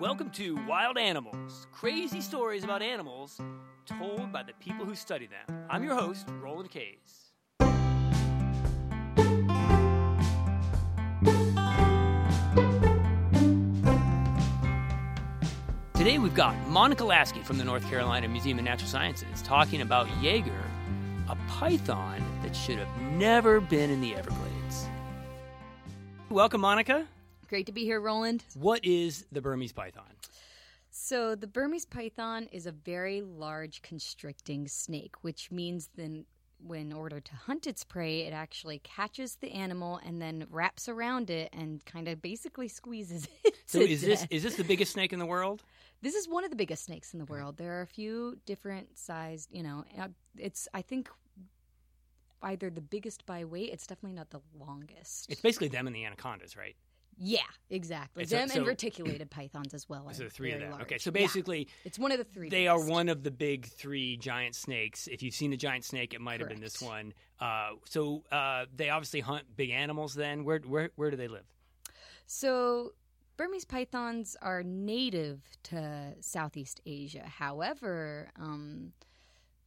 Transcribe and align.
Welcome 0.00 0.30
to 0.30 0.56
Wild 0.66 0.98
Animals 0.98 1.68
crazy 1.70 2.20
stories 2.20 2.64
about 2.64 2.82
animals 2.82 3.40
told 3.86 4.32
by 4.32 4.42
the 4.42 4.52
people 4.54 4.84
who 4.84 4.96
study 4.96 5.28
them. 5.28 5.66
I'm 5.70 5.84
your 5.84 5.94
host, 5.94 6.26
Roland 6.42 6.68
Kays. 6.68 7.30
Today 15.94 16.18
we've 16.18 16.34
got 16.34 16.56
Monica 16.66 17.04
Lasky 17.04 17.42
from 17.42 17.58
the 17.58 17.64
North 17.64 17.88
Carolina 17.88 18.26
Museum 18.26 18.58
of 18.58 18.64
Natural 18.64 18.88
Sciences 18.88 19.42
talking 19.42 19.80
about 19.80 20.08
Jaeger, 20.20 20.64
a 21.28 21.36
python 21.46 22.20
that 22.42 22.56
should 22.56 22.78
have 22.78 23.00
never 23.12 23.60
been 23.60 23.90
in 23.90 24.00
the 24.00 24.16
Everglades. 24.16 24.88
Welcome, 26.30 26.62
Monica. 26.62 27.06
Great 27.54 27.66
to 27.66 27.72
be 27.72 27.84
here, 27.84 28.00
Roland. 28.00 28.42
What 28.54 28.84
is 28.84 29.26
the 29.30 29.40
Burmese 29.40 29.72
python? 29.72 30.10
So, 30.90 31.36
the 31.36 31.46
Burmese 31.46 31.86
python 31.86 32.48
is 32.50 32.66
a 32.66 32.72
very 32.72 33.20
large 33.22 33.80
constricting 33.80 34.66
snake, 34.66 35.14
which 35.22 35.52
means 35.52 35.88
then 35.94 36.24
when 36.58 36.80
in 36.80 36.92
order 36.92 37.20
to 37.20 37.36
hunt 37.36 37.68
its 37.68 37.84
prey, 37.84 38.22
it 38.22 38.32
actually 38.32 38.80
catches 38.80 39.36
the 39.36 39.52
animal 39.52 40.00
and 40.04 40.20
then 40.20 40.48
wraps 40.50 40.88
around 40.88 41.30
it 41.30 41.48
and 41.52 41.84
kind 41.84 42.08
of 42.08 42.20
basically 42.20 42.66
squeezes 42.66 43.28
it. 43.44 43.54
So 43.66 43.78
is 43.78 44.02
this 44.02 44.26
is 44.30 44.42
this 44.42 44.56
the 44.56 44.64
biggest 44.64 44.90
snake 44.90 45.12
in 45.12 45.20
the 45.20 45.26
world? 45.26 45.62
This 46.02 46.16
is 46.16 46.28
one 46.28 46.42
of 46.42 46.50
the 46.50 46.56
biggest 46.56 46.84
snakes 46.84 47.12
in 47.12 47.20
the 47.20 47.24
world. 47.26 47.56
There 47.56 47.78
are 47.78 47.82
a 47.82 47.86
few 47.86 48.36
different 48.46 48.98
sized, 48.98 49.48
you 49.52 49.62
know, 49.62 49.84
uh, 49.96 50.08
it's 50.36 50.66
I 50.74 50.82
think 50.82 51.08
either 52.42 52.68
the 52.68 52.80
biggest 52.80 53.24
by 53.26 53.44
weight. 53.44 53.70
It's 53.72 53.86
definitely 53.86 54.16
not 54.16 54.30
the 54.30 54.40
longest. 54.58 55.30
It's 55.30 55.40
basically 55.40 55.68
them 55.68 55.86
and 55.86 55.94
the 55.94 56.04
anacondas, 56.04 56.56
right? 56.56 56.74
Yeah, 57.18 57.38
exactly. 57.70 58.24
So- 58.24 58.36
Them 58.36 58.48
so- 58.48 58.58
and 58.58 58.66
reticulated 58.66 59.30
pythons 59.30 59.74
as 59.74 59.88
well. 59.88 60.08
So 60.12 60.24
the 60.24 60.30
three 60.30 60.52
of 60.52 60.60
them. 60.60 60.70
large. 60.70 60.82
Okay, 60.82 60.98
so 60.98 61.10
Yeah. 61.10 61.22
basically 61.22 61.68
it's 61.84 61.98
one 61.98 62.12
of 62.12 62.18
the 62.18 62.24
three. 62.24 62.48
they 62.48 62.66
are 62.68 62.80
one 62.84 63.08
of 63.08 63.22
the 63.22 63.30
big 63.30 63.66
three 63.66 64.16
giant 64.16 64.54
snakes. 64.54 65.06
If 65.06 65.22
you've 65.22 65.34
seen 65.34 65.52
a 65.52 65.56
giant 65.56 65.84
snake, 65.84 66.14
it 66.14 66.20
might 66.20 66.40
have 66.40 66.48
been 66.48 66.60
this 66.60 66.80
one. 66.82 67.14
Uh, 67.40 67.72
so 67.84 68.22
uh, 68.30 68.66
they 68.74 68.90
obviously 68.90 69.20
hunt 69.20 69.56
big 69.56 69.70
animals. 69.70 70.14
Then 70.14 70.44
where 70.44 70.58
where 70.60 70.90
where 70.96 71.10
do 71.10 71.16
they 71.16 71.28
live? 71.28 71.46
So, 72.26 72.94
Burmese 73.36 73.64
pythons 73.64 74.36
are 74.40 74.62
native 74.62 75.42
to 75.64 76.14
Southeast 76.20 76.80
Asia. 76.86 77.24
However, 77.26 78.30
um, 78.36 78.92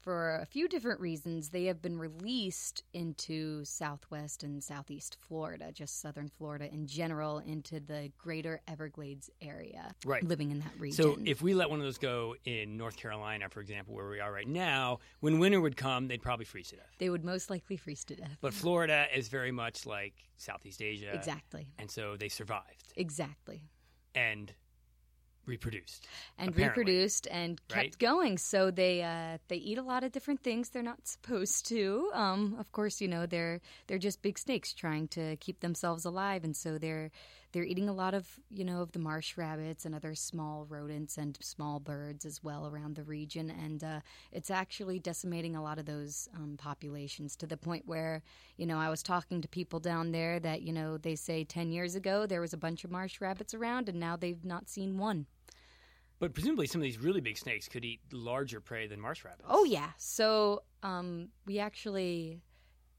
for 0.07 0.35
a 0.41 0.45
few 0.45 0.69
different 0.69 1.01
reasons, 1.01 1.49
they 1.49 1.65
have 1.65 1.81
been 1.81 1.97
released 1.99 2.81
into 2.93 3.65
Southwest 3.65 4.41
and 4.41 4.63
Southeast 4.63 5.17
Florida, 5.19 5.69
just 5.73 5.99
Southern 5.99 6.29
Florida 6.29 6.73
in 6.73 6.87
general, 6.87 7.39
into 7.39 7.81
the 7.81 8.09
greater 8.17 8.61
Everglades 8.69 9.29
area. 9.41 9.93
Right. 10.05 10.23
Living 10.23 10.51
in 10.51 10.59
that 10.59 10.71
region. 10.79 11.03
So 11.03 11.17
if 11.25 11.41
we 11.41 11.53
let 11.53 11.69
one 11.69 11.79
of 11.79 11.85
those 11.85 11.97
go 11.97 12.37
in 12.45 12.77
North 12.77 12.95
Carolina, 12.95 13.49
for 13.49 13.59
example, 13.59 13.95
where 13.95 14.07
we 14.07 14.21
are 14.21 14.31
right 14.31 14.47
now, 14.47 14.99
when 15.19 15.39
winter 15.39 15.59
would 15.59 15.75
come, 15.75 16.07
they'd 16.07 16.21
probably 16.21 16.45
freeze 16.45 16.69
to 16.69 16.77
death. 16.77 16.85
they 16.99 17.09
would 17.09 17.25
most 17.25 17.49
likely 17.49 17.75
freeze 17.75 18.05
to 18.05 18.15
death. 18.15 18.37
But 18.39 18.53
Florida 18.53 19.07
is 19.13 19.27
very 19.27 19.51
much 19.51 19.85
like 19.85 20.13
Southeast 20.37 20.81
Asia, 20.81 21.11
exactly. 21.13 21.67
and 21.79 21.91
so 21.91 22.15
they 22.15 22.29
survived 22.29 22.93
Exactly. 22.95 23.61
and 24.15 24.53
reproduced. 25.47 26.07
and 26.37 26.49
apparently. 26.49 26.83
reproduced 26.83 27.27
and 27.31 27.59
kept 27.67 27.77
Right? 27.77 27.97
going. 27.99 28.37
So 28.37 28.69
they 28.71 29.01
uh, 29.01 29.37
they 29.47 29.55
eat 29.57 29.77
a 29.77 29.83
lot 29.83 30.03
of 30.03 30.11
different 30.11 30.43
things 30.43 30.69
they're 30.69 30.83
not 30.83 31.07
supposed 31.07 31.65
to. 31.67 32.11
Um, 32.13 32.55
of 32.59 32.71
course, 32.71 33.01
you 33.01 33.07
know 33.07 33.25
they're 33.25 33.61
they're 33.87 33.97
just 33.97 34.21
big 34.21 34.37
snakes 34.37 34.73
trying 34.73 35.07
to 35.09 35.35
keep 35.37 35.61
themselves 35.61 36.05
alive, 36.05 36.43
and 36.43 36.55
so 36.55 36.77
they're 36.77 37.09
they're 37.53 37.63
eating 37.63 37.87
a 37.87 37.93
lot 37.93 38.13
of 38.13 38.27
you 38.51 38.65
know 38.65 38.81
of 38.81 38.91
the 38.91 38.99
marsh 38.99 39.37
rabbits 39.37 39.85
and 39.85 39.95
other 39.95 40.13
small 40.13 40.65
rodents 40.69 41.17
and 41.17 41.37
small 41.41 41.79
birds 41.79 42.25
as 42.25 42.43
well 42.43 42.67
around 42.67 42.95
the 42.95 43.03
region, 43.03 43.49
and 43.49 43.83
uh, 43.83 43.99
it's 44.31 44.51
actually 44.51 44.99
decimating 44.99 45.55
a 45.55 45.63
lot 45.63 45.79
of 45.79 45.85
those 45.85 46.27
um, 46.35 46.55
populations 46.57 47.35
to 47.37 47.47
the 47.47 47.57
point 47.57 47.83
where 47.85 48.21
you 48.57 48.65
know 48.65 48.77
I 48.77 48.89
was 48.89 49.01
talking 49.01 49.41
to 49.41 49.47
people 49.47 49.79
down 49.79 50.11
there 50.11 50.39
that 50.41 50.61
you 50.61 50.73
know 50.73 50.97
they 50.97 51.15
say 51.15 51.43
ten 51.45 51.71
years 51.71 51.95
ago 51.95 52.25
there 52.25 52.41
was 52.41 52.53
a 52.53 52.57
bunch 52.57 52.83
of 52.83 52.91
marsh 52.91 53.21
rabbits 53.21 53.53
around, 53.53 53.87
and 53.89 53.99
now 53.99 54.17
they've 54.17 54.43
not 54.43 54.69
seen 54.69 54.97
one. 54.97 55.25
But 56.19 56.33
presumably, 56.33 56.67
some 56.67 56.81
of 56.81 56.83
these 56.83 56.97
really 56.97 57.21
big 57.21 57.37
snakes 57.37 57.67
could 57.67 57.85
eat 57.85 57.99
larger 58.11 58.59
prey 58.59 58.87
than 58.87 58.99
marsh 58.99 59.23
rabbits. 59.23 59.47
Oh 59.49 59.63
yeah. 59.65 59.89
So 59.97 60.63
um, 60.83 61.29
we 61.45 61.59
actually 61.59 62.41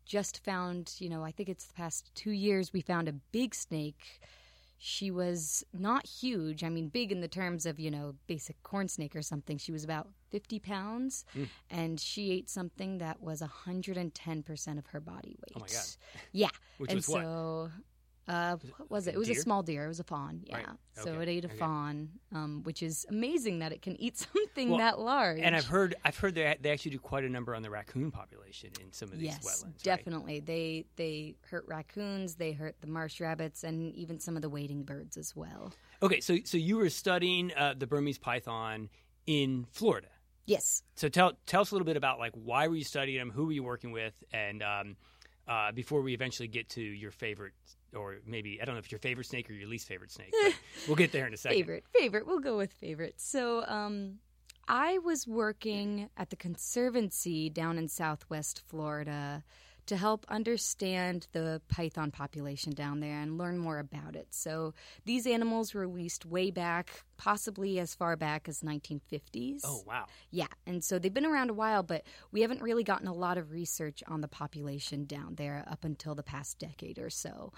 just 0.04 0.42
found, 0.44 0.94
you 0.98 1.08
know, 1.08 1.24
I 1.24 1.32
think 1.32 1.48
it's 1.48 1.66
the 1.66 1.74
past 1.74 2.10
two 2.14 2.30
years 2.30 2.72
we 2.72 2.80
found 2.80 3.08
a 3.08 3.12
big 3.12 3.54
snake. 3.54 4.20
She 4.80 5.10
was 5.10 5.64
not 5.72 6.06
huge. 6.06 6.62
I 6.62 6.68
mean, 6.68 6.88
big 6.88 7.10
in 7.10 7.20
the 7.20 7.26
terms 7.26 7.66
of 7.66 7.80
you 7.80 7.90
know 7.90 8.14
basic 8.28 8.62
corn 8.62 8.86
snake 8.86 9.16
or 9.16 9.22
something. 9.22 9.58
She 9.58 9.72
was 9.72 9.82
about 9.82 10.06
fifty 10.30 10.60
pounds, 10.60 11.24
Mm. 11.36 11.48
and 11.68 12.00
she 12.00 12.30
ate 12.30 12.48
something 12.48 12.98
that 12.98 13.20
was 13.20 13.40
hundred 13.40 13.96
and 13.96 14.14
ten 14.14 14.44
percent 14.44 14.78
of 14.78 14.86
her 14.86 15.00
body 15.00 15.34
weight. 15.40 15.54
Oh 15.56 15.60
my 15.60 15.66
God. 15.66 15.84
Yeah, 16.30 16.50
Which 16.78 16.90
and 16.92 16.98
was 16.98 17.08
what? 17.08 17.70
Uh, 18.28 18.56
what 18.76 18.90
was 18.90 19.06
it? 19.06 19.14
It 19.14 19.18
was 19.18 19.28
deer? 19.28 19.38
a 19.38 19.40
small 19.40 19.62
deer. 19.62 19.84
It 19.84 19.88
was 19.88 20.00
a 20.00 20.04
fawn. 20.04 20.42
Yeah. 20.44 20.56
Right. 20.56 20.66
So 20.92 21.18
it 21.20 21.28
ate 21.28 21.44
a 21.44 21.48
Okay. 21.48 21.56
fawn, 21.56 22.10
um, 22.34 22.62
which 22.64 22.82
is 22.82 23.06
amazing 23.08 23.60
that 23.60 23.72
it 23.72 23.80
can 23.82 23.98
eat 24.00 24.18
something 24.32 24.68
Well, 24.70 24.78
that 24.78 24.98
large. 24.98 25.40
And 25.40 25.56
I've 25.56 25.66
heard 25.66 25.94
I've 26.04 26.16
heard 26.18 26.34
they 26.34 26.56
they 26.60 26.70
actually 26.70 26.90
do 26.90 26.98
quite 26.98 27.24
a 27.24 27.28
number 27.28 27.54
on 27.54 27.62
the 27.62 27.70
raccoon 27.70 28.10
population 28.10 28.70
in 28.82 28.92
some 28.92 29.08
of 29.10 29.18
these 29.18 29.28
yes, 29.28 29.38
wetlands. 29.46 29.64
right? 29.64 29.82
definitely. 29.82 30.40
They 30.40 30.84
they 30.96 31.36
hurt 31.50 31.64
raccoons, 31.66 32.34
they 32.34 32.52
hurt 32.52 32.76
the 32.80 32.86
marsh 32.88 33.20
rabbits, 33.20 33.64
and 33.64 33.94
even 33.94 34.20
some 34.20 34.36
of 34.36 34.42
the 34.42 34.50
wading 34.50 34.82
birds 34.84 35.16
as 35.16 35.34
well. 35.34 35.72
Okay, 36.02 36.20
so 36.20 36.36
so 36.44 36.58
you 36.58 36.76
were 36.76 36.90
studying 36.90 37.52
uh, 37.56 37.74
the 37.78 37.86
Burmese 37.86 38.18
python 38.18 38.90
in 39.26 39.66
Florida. 39.70 40.08
Yes. 40.46 40.82
So 40.96 41.08
tell 41.08 41.32
tell 41.46 41.60
us 41.62 41.70
a 41.70 41.74
little 41.74 41.86
bit 41.86 41.96
about 41.96 42.18
like 42.18 42.32
why 42.34 42.68
were 42.68 42.76
you 42.76 42.84
studying 42.84 43.18
them, 43.18 43.30
who 43.30 43.46
were 43.46 43.52
you 43.52 43.62
working 43.62 43.92
with, 43.92 44.22
and 44.32 44.62
um, 44.62 44.96
uh, 45.46 45.72
before 45.72 46.02
we 46.02 46.12
eventually 46.14 46.48
get 46.48 46.68
to 46.70 46.80
your 46.82 47.10
favorite, 47.10 47.52
or 47.94 48.16
maybe 48.26 48.60
I 48.60 48.64
don't 48.64 48.74
know 48.74 48.78
if 48.78 48.86
it's 48.86 48.92
your 48.92 48.98
favorite 48.98 49.26
snake 49.26 49.48
or 49.50 49.52
your 49.52 49.68
least 49.68 49.88
favorite 49.88 50.10
snake. 50.10 50.32
But 50.42 50.54
we'll 50.86 50.96
get 50.96 51.12
there 51.12 51.26
in 51.26 51.34
a 51.34 51.36
second. 51.36 51.58
Favorite, 51.58 51.84
favorite. 51.94 52.26
We'll 52.26 52.40
go 52.40 52.56
with 52.56 52.72
favorite. 52.72 53.14
So, 53.18 53.64
um, 53.66 54.18
I 54.70 54.98
was 54.98 55.26
working 55.26 56.10
at 56.18 56.28
the 56.28 56.36
Conservancy 56.36 57.48
down 57.48 57.78
in 57.78 57.88
Southwest 57.88 58.62
Florida 58.66 59.42
to 59.88 59.96
help 59.96 60.24
understand 60.28 61.26
the 61.32 61.60
python 61.68 62.10
population 62.10 62.72
down 62.72 63.00
there 63.00 63.20
and 63.20 63.36
learn 63.38 63.58
more 63.58 63.78
about 63.78 64.14
it. 64.14 64.28
So, 64.30 64.74
these 65.04 65.26
animals 65.26 65.74
were 65.74 65.80
released 65.80 66.24
way 66.24 66.50
back, 66.50 67.04
possibly 67.16 67.78
as 67.78 67.94
far 67.94 68.16
back 68.16 68.48
as 68.48 68.60
1950s. 68.60 69.62
Oh 69.64 69.82
wow! 69.86 70.06
Yeah, 70.30 70.46
and 70.66 70.82
so 70.84 70.98
they've 70.98 71.12
been 71.12 71.26
around 71.26 71.50
a 71.50 71.54
while, 71.54 71.82
but 71.82 72.04
we 72.32 72.42
haven't 72.42 72.62
really 72.62 72.84
gotten 72.84 73.08
a 73.08 73.14
lot 73.14 73.38
of 73.38 73.50
research 73.50 74.02
on 74.06 74.20
the 74.20 74.28
population 74.28 75.04
down 75.04 75.34
there 75.34 75.64
up 75.66 75.84
until 75.84 76.14
the 76.14 76.22
past 76.22 76.58
decade 76.58 76.98
or 76.98 77.10
so. 77.10 77.52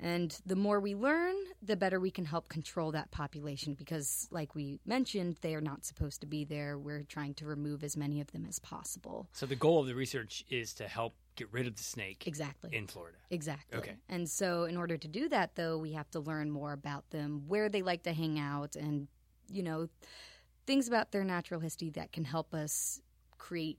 And 0.00 0.36
the 0.44 0.56
more 0.56 0.80
we 0.80 0.94
learn, 0.94 1.36
the 1.62 1.76
better 1.76 2.00
we 2.00 2.10
can 2.10 2.24
help 2.24 2.48
control 2.48 2.92
that 2.92 3.10
population 3.10 3.74
because, 3.74 4.28
like 4.30 4.54
we 4.54 4.80
mentioned, 4.84 5.38
they 5.40 5.54
are 5.54 5.60
not 5.60 5.84
supposed 5.84 6.20
to 6.22 6.26
be 6.26 6.44
there. 6.44 6.78
We're 6.78 7.04
trying 7.04 7.34
to 7.34 7.46
remove 7.46 7.84
as 7.84 7.96
many 7.96 8.20
of 8.20 8.30
them 8.32 8.44
as 8.46 8.58
possible. 8.58 9.28
So 9.32 9.46
the 9.46 9.56
goal 9.56 9.80
of 9.80 9.86
the 9.86 9.94
research 9.94 10.44
is 10.50 10.74
to 10.74 10.88
help 10.88 11.14
get 11.36 11.52
rid 11.52 11.66
of 11.66 11.76
the 11.76 11.82
snake 11.82 12.26
Exactly. 12.26 12.70
in 12.72 12.86
Florida. 12.86 13.18
Exactly. 13.30 13.78
Okay. 13.78 13.96
And 14.08 14.28
so, 14.28 14.64
in 14.64 14.76
order 14.76 14.96
to 14.96 15.08
do 15.08 15.28
that, 15.28 15.54
though, 15.54 15.78
we 15.78 15.92
have 15.92 16.10
to 16.10 16.20
learn 16.20 16.50
more 16.50 16.72
about 16.72 17.10
them, 17.10 17.44
where 17.46 17.68
they 17.68 17.82
like 17.82 18.02
to 18.04 18.12
hang 18.12 18.38
out, 18.38 18.76
and, 18.76 19.08
you 19.50 19.62
know, 19.62 19.88
things 20.66 20.88
about 20.88 21.12
their 21.12 21.24
natural 21.24 21.60
history 21.60 21.90
that 21.90 22.12
can 22.12 22.24
help 22.24 22.54
us 22.54 23.00
create 23.38 23.78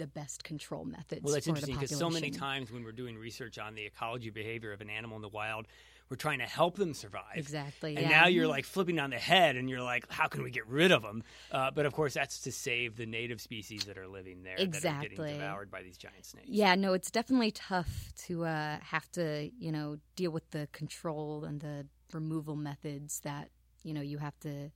the 0.00 0.06
best 0.06 0.42
control 0.42 0.86
methods. 0.86 1.22
Well, 1.22 1.34
that's 1.34 1.46
interesting 1.46 1.74
because 1.74 1.96
so 1.96 2.08
many 2.08 2.30
times 2.30 2.72
when 2.72 2.82
we're 2.82 2.90
doing 2.92 3.18
research 3.18 3.58
on 3.58 3.74
the 3.74 3.84
ecology 3.84 4.30
behavior 4.30 4.72
of 4.72 4.80
an 4.80 4.88
animal 4.88 5.16
in 5.16 5.22
the 5.22 5.28
wild, 5.28 5.66
we're 6.08 6.16
trying 6.16 6.38
to 6.38 6.46
help 6.46 6.76
them 6.76 6.94
survive. 6.94 7.36
Exactly. 7.36 7.96
And 7.96 8.06
yeah. 8.06 8.22
now 8.22 8.26
you're 8.26 8.48
like 8.48 8.64
flipping 8.64 8.98
on 8.98 9.10
the 9.10 9.18
head, 9.18 9.56
and 9.56 9.68
you're 9.70 9.82
like, 9.82 10.10
"How 10.10 10.26
can 10.26 10.42
we 10.42 10.50
get 10.50 10.66
rid 10.66 10.90
of 10.90 11.02
them?" 11.02 11.22
Uh, 11.52 11.70
but 11.70 11.84
of 11.86 11.92
course, 11.92 12.14
that's 12.14 12.40
to 12.40 12.52
save 12.52 12.96
the 12.96 13.06
native 13.06 13.40
species 13.40 13.84
that 13.84 13.98
are 13.98 14.08
living 14.08 14.42
there 14.42 14.56
that 14.56 14.62
are 14.62 14.64
Exactly. 14.64 15.08
getting 15.10 15.38
devoured 15.38 15.70
by 15.70 15.82
these 15.82 15.96
giant 15.96 16.24
snakes. 16.24 16.48
Yeah, 16.48 16.74
no, 16.74 16.94
it's 16.94 17.10
definitely 17.10 17.52
tough 17.52 18.12
to 18.26 18.44
uh, 18.46 18.78
have 18.80 19.10
to, 19.12 19.50
you 19.58 19.70
know, 19.70 19.98
deal 20.16 20.32
with 20.32 20.50
the 20.50 20.66
control 20.72 21.44
and 21.44 21.60
the 21.60 21.86
removal 22.12 22.56
methods 22.56 23.20
that, 23.20 23.50
you 23.84 23.94
know, 23.94 24.00
you 24.00 24.18
have 24.18 24.38
to 24.40 24.72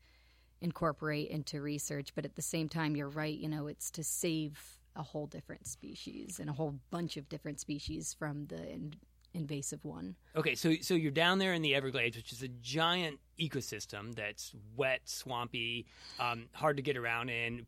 incorporate 0.61 1.31
into 1.31 1.61
research. 1.61 2.15
But 2.15 2.25
at 2.25 2.37
the 2.37 2.43
same 2.43 2.69
time, 2.69 2.95
you're 2.95 3.09
right, 3.09 3.37
you 3.37 3.49
know, 3.49 3.67
it's 3.67 3.91
to 3.93 4.05
save 4.05 4.79
a 4.97 5.03
whole 5.03 5.27
different 5.27 5.67
species 5.67 6.39
and 6.41 6.49
a 6.49 6.53
whole 6.53 6.79
bunch 6.91 7.17
of 7.17 7.29
different 7.29 7.61
species 7.61 8.15
from 8.19 8.47
the 8.47 8.71
in- 8.71 8.95
invasive 9.35 9.85
one. 9.85 10.15
Okay, 10.37 10.55
so 10.55 10.75
so 10.81 10.95
you're 10.95 11.11
down 11.11 11.39
there 11.39 11.53
in 11.53 11.63
the 11.63 11.75
Everglades, 11.75 12.17
which 12.17 12.33
is 12.33 12.43
a 12.43 12.49
giant 12.49 13.19
ecosystem 13.39 14.15
that's 14.15 14.55
wet, 14.77 15.01
swampy, 15.05 15.87
um, 16.21 16.47
hard 16.53 16.77
to 16.77 16.83
get 16.83 16.97
around 16.97 17.29
in, 17.29 17.67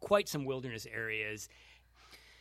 quite 0.00 0.28
some 0.28 0.44
wilderness 0.44 0.86
areas. 0.92 1.48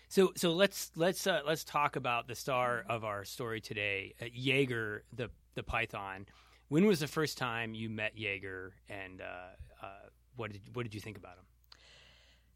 So 0.10 0.32
so 0.36 0.54
let's 0.54 0.92
let's 0.96 1.28
uh, 1.28 1.42
let's 1.46 1.64
talk 1.64 1.96
about 1.96 2.28
the 2.28 2.36
star 2.36 2.86
of 2.88 3.04
our 3.04 3.26
story 3.26 3.60
today, 3.60 4.14
uh, 4.22 4.26
Jaeger 4.32 5.04
the 5.14 5.30
the 5.56 5.64
python. 5.64 6.28
when 6.70 6.86
was 6.86 7.00
the 7.00 7.08
first 7.08 7.38
time 7.38 7.74
you 7.74 7.90
met 7.90 8.18
Jaeger, 8.18 8.74
and 8.90 9.22
uh, 9.22 9.86
uh, 9.86 9.88
what 10.36 10.52
did 10.54 10.62
what 10.74 10.84
did 10.84 10.94
you 10.94 11.02
think 11.02 11.18
about 11.18 11.38
him? 11.38 11.46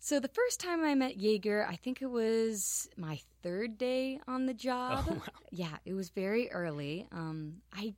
So 0.03 0.19
the 0.19 0.27
first 0.29 0.59
time 0.59 0.83
I 0.83 0.95
met 0.95 1.17
Jaeger, 1.21 1.63
I 1.69 1.75
think 1.75 2.01
it 2.01 2.09
was 2.09 2.89
my 2.97 3.19
third 3.43 3.77
day 3.77 4.19
on 4.27 4.47
the 4.47 4.53
job. 4.53 5.05
Oh, 5.07 5.13
wow. 5.15 5.21
Yeah, 5.51 5.77
it 5.85 5.93
was 5.93 6.09
very 6.09 6.49
early. 6.49 7.05
Um, 7.11 7.57
I 7.71 7.93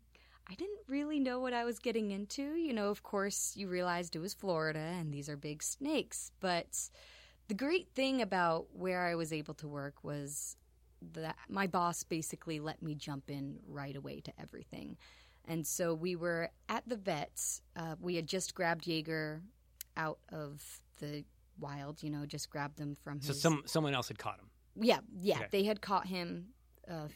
I 0.49 0.55
didn't 0.55 0.79
really 0.89 1.17
know 1.17 1.39
what 1.39 1.53
I 1.53 1.63
was 1.63 1.79
getting 1.79 2.11
into. 2.11 2.55
You 2.55 2.73
know, 2.73 2.89
of 2.89 3.03
course, 3.03 3.53
you 3.55 3.69
realized 3.69 4.17
it 4.17 4.19
was 4.19 4.33
Florida 4.33 4.79
and 4.79 5.13
these 5.13 5.29
are 5.29 5.37
big 5.37 5.63
snakes. 5.63 6.33
But 6.41 6.89
the 7.47 7.53
great 7.53 7.87
thing 7.95 8.21
about 8.21 8.65
where 8.73 9.05
I 9.05 9.15
was 9.15 9.31
able 9.31 9.53
to 9.53 9.67
work 9.69 9.95
was 10.03 10.57
that 11.13 11.37
my 11.47 11.67
boss 11.67 12.03
basically 12.03 12.59
let 12.59 12.81
me 12.81 12.95
jump 12.95 13.29
in 13.29 13.59
right 13.65 13.95
away 13.95 14.19
to 14.19 14.33
everything. 14.37 14.97
And 15.45 15.65
so 15.65 15.93
we 15.93 16.17
were 16.17 16.49
at 16.67 16.83
the 16.85 16.97
vets. 16.97 17.61
Uh, 17.77 17.95
we 18.01 18.17
had 18.17 18.27
just 18.27 18.55
grabbed 18.55 18.87
Jaeger 18.87 19.41
out 19.95 20.19
of 20.29 20.81
the 20.99 21.23
wild, 21.59 22.01
you 22.03 22.09
know, 22.09 22.25
just 22.25 22.49
grabbed 22.49 22.77
them 22.77 22.95
from 23.03 23.19
his. 23.19 23.27
So 23.27 23.33
some 23.33 23.63
someone 23.65 23.93
else 23.93 24.07
had 24.07 24.19
caught 24.19 24.39
him. 24.39 24.49
Yeah, 24.75 24.99
yeah. 25.19 25.37
Okay. 25.37 25.47
They 25.51 25.63
had 25.63 25.81
caught 25.81 26.07
him, 26.07 26.47
uh, 26.89 27.07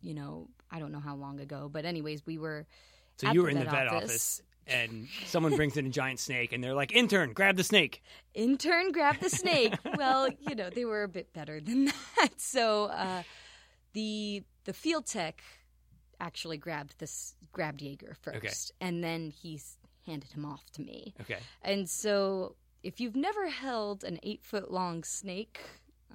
you 0.00 0.14
know, 0.14 0.48
I 0.70 0.78
don't 0.78 0.92
know 0.92 1.00
how 1.00 1.14
long 1.16 1.40
ago. 1.40 1.68
But, 1.72 1.84
anyways, 1.84 2.26
we 2.26 2.38
were. 2.38 2.66
So 3.18 3.30
you 3.30 3.42
were 3.42 3.48
in 3.48 3.56
vet 3.58 3.66
the 3.66 3.70
vet 3.70 3.88
office. 3.88 4.42
and 4.66 5.08
someone 5.24 5.56
brings 5.56 5.76
in 5.76 5.86
a 5.86 5.90
giant 5.90 6.20
snake, 6.20 6.52
and 6.52 6.62
they're 6.62 6.74
like, 6.74 6.92
"Intern, 6.92 7.32
grab 7.32 7.56
the 7.56 7.64
snake." 7.64 8.02
Intern 8.34 8.92
grab 8.92 9.18
the 9.20 9.30
snake. 9.30 9.74
well, 9.96 10.28
you 10.40 10.54
know, 10.54 10.70
they 10.70 10.84
were 10.84 11.04
a 11.04 11.08
bit 11.08 11.32
better 11.32 11.60
than 11.60 11.86
that. 12.16 12.30
So 12.36 12.84
uh, 12.86 13.22
the 13.92 14.42
the 14.64 14.72
field 14.72 15.06
tech 15.06 15.42
actually 16.20 16.58
grabbed 16.58 16.98
this 16.98 17.34
grabbed 17.52 17.80
Jaeger 17.80 18.16
first, 18.20 18.36
Okay. 18.36 18.86
and 18.86 19.02
then 19.02 19.30
he 19.30 19.60
handed 20.06 20.32
him 20.32 20.44
off 20.44 20.70
to 20.72 20.82
me. 20.82 21.14
Okay. 21.20 21.38
And 21.62 21.88
so, 21.88 22.56
if 22.88 23.00
you've 23.00 23.16
never 23.16 23.48
held 23.48 24.02
an 24.02 24.18
eight 24.22 24.42
foot 24.42 24.70
long 24.70 25.04
snake 25.04 25.60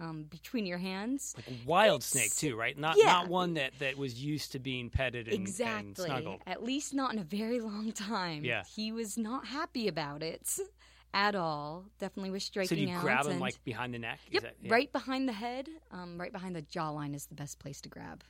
um, 0.01 0.23
between 0.23 0.65
your 0.65 0.79
hands, 0.79 1.35
Like 1.37 1.55
wild 1.67 2.01
snake 2.03 2.35
too, 2.35 2.55
right? 2.55 2.75
Not 2.75 2.97
Yeah. 2.97 3.05
not 3.05 3.27
one 3.29 3.53
that, 3.53 3.73
that 3.77 3.95
was 3.95 4.19
used 4.21 4.53
to 4.53 4.59
being 4.59 4.89
petted 4.89 5.27
and, 5.27 5.37
and 5.37 5.47
exactly, 5.47 6.05
snuggled. 6.07 6.41
at 6.47 6.63
least 6.63 6.95
not 6.95 7.13
in 7.13 7.19
a 7.19 7.23
very 7.23 7.59
long 7.61 7.91
time. 7.91 8.43
Yeah. 8.43 8.63
he 8.75 8.91
was 8.91 9.17
not 9.19 9.45
happy 9.45 9.87
about 9.87 10.23
it 10.23 10.49
at 11.13 11.35
all. 11.35 11.85
Definitely 11.99 12.31
was 12.31 12.43
striking 12.43 12.75
So 12.75 12.81
you 12.89 12.89
out. 12.95 13.01
grab 13.03 13.25
him 13.25 13.33
and- 13.33 13.39
like 13.41 13.63
behind 13.63 13.93
the 13.93 13.99
neck? 13.99 14.19
Yep, 14.31 14.41
that- 14.41 14.55
yeah. 14.63 14.73
right 14.73 14.91
behind 14.91 15.29
the 15.29 15.33
head, 15.33 15.69
um, 15.91 16.19
right 16.19 16.31
behind 16.33 16.55
the 16.55 16.63
jawline 16.63 17.13
is 17.13 17.27
the 17.27 17.35
best 17.35 17.59
place 17.59 17.79
to 17.81 17.89
grab. 17.89 18.23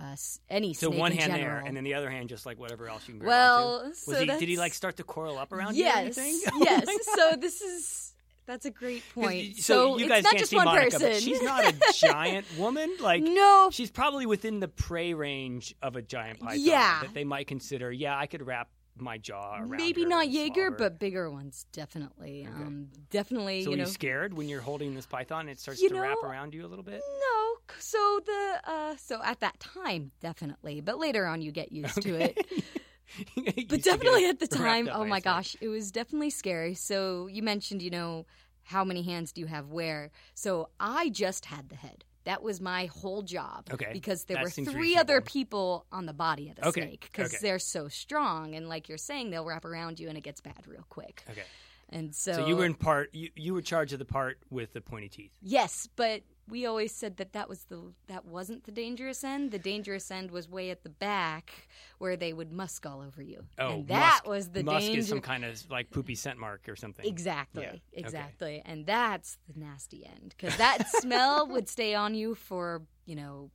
Uh, 0.00 0.14
any 0.48 0.74
So 0.74 0.90
one 0.90 1.10
in 1.12 1.18
hand 1.18 1.32
general. 1.32 1.56
there, 1.58 1.66
and 1.66 1.76
then 1.76 1.82
the 1.84 1.94
other 1.94 2.08
hand 2.08 2.28
just 2.28 2.46
like 2.46 2.58
whatever 2.58 2.88
else 2.88 3.08
you 3.08 3.14
can 3.14 3.18
grab 3.18 3.28
well, 3.28 3.80
onto. 3.86 3.94
so 3.96 4.18
he, 4.20 4.26
did 4.26 4.48
he 4.48 4.56
like 4.56 4.72
start 4.74 4.96
to 4.98 5.02
coil 5.04 5.36
up 5.36 5.52
around 5.52 5.74
you? 5.76 5.84
or 5.84 5.88
yes, 5.88 6.16
anything? 6.18 6.40
Oh 6.54 6.60
yes. 6.62 6.84
my 6.86 6.96
so 7.16 7.36
this 7.36 7.60
is 7.60 8.14
that's 8.46 8.64
a 8.64 8.70
great 8.70 9.02
point. 9.12 9.26
y- 9.26 9.52
So, 9.58 9.98
you 9.98 10.04
it's 10.04 10.08
guys 10.08 10.22
not 10.24 10.30
can't 10.30 10.38
just 10.38 10.50
see 10.50 10.56
one 10.56 10.64
Monica, 10.66 10.90
person. 10.92 11.08
but 11.10 11.20
she's 11.22 11.42
not 11.42 11.64
a 11.64 11.74
giant 11.94 12.46
woman. 12.56 12.90
Like 13.00 13.22
no, 13.22 13.70
she's 13.72 13.90
probably 13.90 14.24
within 14.24 14.60
the 14.60 14.68
prey 14.68 15.14
range 15.14 15.74
of 15.82 15.96
a 15.96 16.02
giant 16.02 16.38
python. 16.40 16.60
Yeah. 16.60 17.00
that 17.02 17.12
they 17.12 17.24
might 17.24 17.46
consider. 17.48 17.90
Yeah, 17.92 18.16
I 18.16 18.26
could 18.26 18.46
wrap 18.46 18.68
my 19.00 19.18
jaw 19.18 19.56
around. 19.58 19.70
maybe 19.70 20.04
not 20.04 20.28
Jaeger, 20.28 20.70
but 20.70 20.98
bigger 20.98 21.30
ones 21.30 21.66
definitely. 21.72 22.46
Okay. 22.50 22.62
Um, 22.62 22.88
definitely, 23.10 23.62
So 23.64 23.70
you 23.70 23.74
are 23.74 23.78
know. 23.78 23.84
you 23.84 23.90
scared 23.90 24.34
when 24.34 24.48
you're 24.48 24.60
holding 24.60 24.94
this 24.94 25.06
python? 25.06 25.48
It 25.48 25.58
starts 25.60 25.80
to 25.80 25.94
wrap 26.00 26.18
around 26.22 26.54
you 26.54 26.64
a 26.64 26.68
little 26.68 26.84
bit. 26.84 27.00
No, 27.20 27.54
so 27.78 28.20
the 28.24 28.60
uh, 28.64 28.96
so 28.96 29.20
at 29.22 29.40
that 29.40 29.58
time 29.60 30.12
definitely, 30.20 30.80
but 30.80 30.98
later 30.98 31.26
on 31.26 31.40
you 31.42 31.52
get 31.52 31.72
used 31.72 32.00
to 32.02 32.14
it. 32.14 32.38
But 33.68 33.82
definitely 33.82 34.26
at 34.28 34.38
the 34.38 34.46
time, 34.46 34.88
oh 34.92 35.02
my 35.04 35.20
gosh, 35.20 35.56
it 35.62 35.68
was 35.68 35.90
definitely 35.90 36.28
scary. 36.28 36.74
So 36.74 37.26
you 37.26 37.42
mentioned, 37.42 37.80
you 37.80 37.88
know, 37.88 38.26
how 38.64 38.84
many 38.84 39.02
hands 39.02 39.32
do 39.32 39.40
you 39.40 39.46
have 39.46 39.70
where? 39.70 40.10
So 40.34 40.68
I 40.78 41.08
just 41.08 41.46
had 41.46 41.70
the 41.70 41.76
head. 41.76 42.04
That 42.28 42.42
was 42.42 42.60
my 42.60 42.84
whole 42.86 43.22
job. 43.22 43.68
Okay, 43.72 43.88
Because 43.90 44.24
there 44.24 44.36
that 44.36 44.44
were 44.44 44.50
three 44.50 44.96
other 44.98 45.22
people 45.22 45.86
on 45.90 46.04
the 46.04 46.12
body 46.12 46.50
of 46.50 46.56
the 46.56 46.68
Okay, 46.68 46.82
snake 46.82 47.08
because 47.10 47.32
okay. 47.32 47.38
they're 47.40 47.58
so 47.58 47.88
strong. 47.88 48.54
And 48.54 48.68
like 48.68 48.90
you're 48.90 48.98
saying, 48.98 49.30
they'll 49.30 49.46
wrap 49.46 49.64
around 49.64 49.98
you 49.98 50.10
and 50.10 50.18
it 50.18 50.20
gets 50.24 50.42
bad 50.42 50.62
real 50.66 50.84
quick. 50.90 51.24
Okay, 51.30 51.42
And 51.88 52.14
so, 52.14 52.34
so 52.34 52.46
you 52.46 52.54
were 52.54 52.66
in 52.66 52.74
part. 52.74 53.14
You 53.14 53.30
you 53.34 53.54
were 53.54 53.62
charged 53.62 53.94
of 53.94 53.98
the 53.98 54.04
part 54.04 54.36
with 54.50 54.74
the 54.74 54.82
pointy 54.82 55.08
teeth. 55.08 55.30
Yes, 55.40 55.88
but 55.96 56.20
we 56.48 56.66
always 56.66 56.92
said 56.94 57.16
that 57.18 57.32
that 57.34 57.48
was 57.48 57.64
the 57.64 57.92
that 58.06 58.24
wasn't 58.24 58.64
the 58.64 58.72
dangerous 58.72 59.22
end. 59.24 59.50
The 59.50 59.58
dangerous 59.58 60.10
end 60.10 60.30
was 60.30 60.48
way 60.48 60.70
at 60.70 60.82
the 60.82 60.88
back 60.88 61.68
where 61.98 62.16
they 62.16 62.32
would 62.32 62.52
musk 62.52 62.86
all 62.86 63.00
over 63.00 63.22
you. 63.22 63.44
Oh, 63.58 63.72
and 63.72 63.88
that 63.88 64.20
musk- 64.24 64.26
was 64.26 64.48
the 64.50 64.64
musk 64.64 64.86
danger. 64.86 65.00
is 65.00 65.08
some 65.08 65.20
kind 65.20 65.44
of 65.44 65.70
like 65.70 65.90
poopy 65.90 66.14
scent 66.14 66.38
mark 66.38 66.68
or 66.68 66.76
something. 66.76 67.04
Exactly, 67.06 67.62
Yeah, 67.62 67.68
okay. 67.70 67.82
exactly, 67.92 68.62
and 68.64 68.86
that's 68.86 69.38
the 69.52 69.58
nasty 69.60 70.06
end 70.06 70.34
because 70.36 70.56
that 70.56 70.88
smell 70.88 71.46
would 71.48 71.68
stay 71.68 71.94
on 71.94 72.14
you 72.14 72.34
for 72.34 72.82
you 73.04 73.16
know 73.16 73.50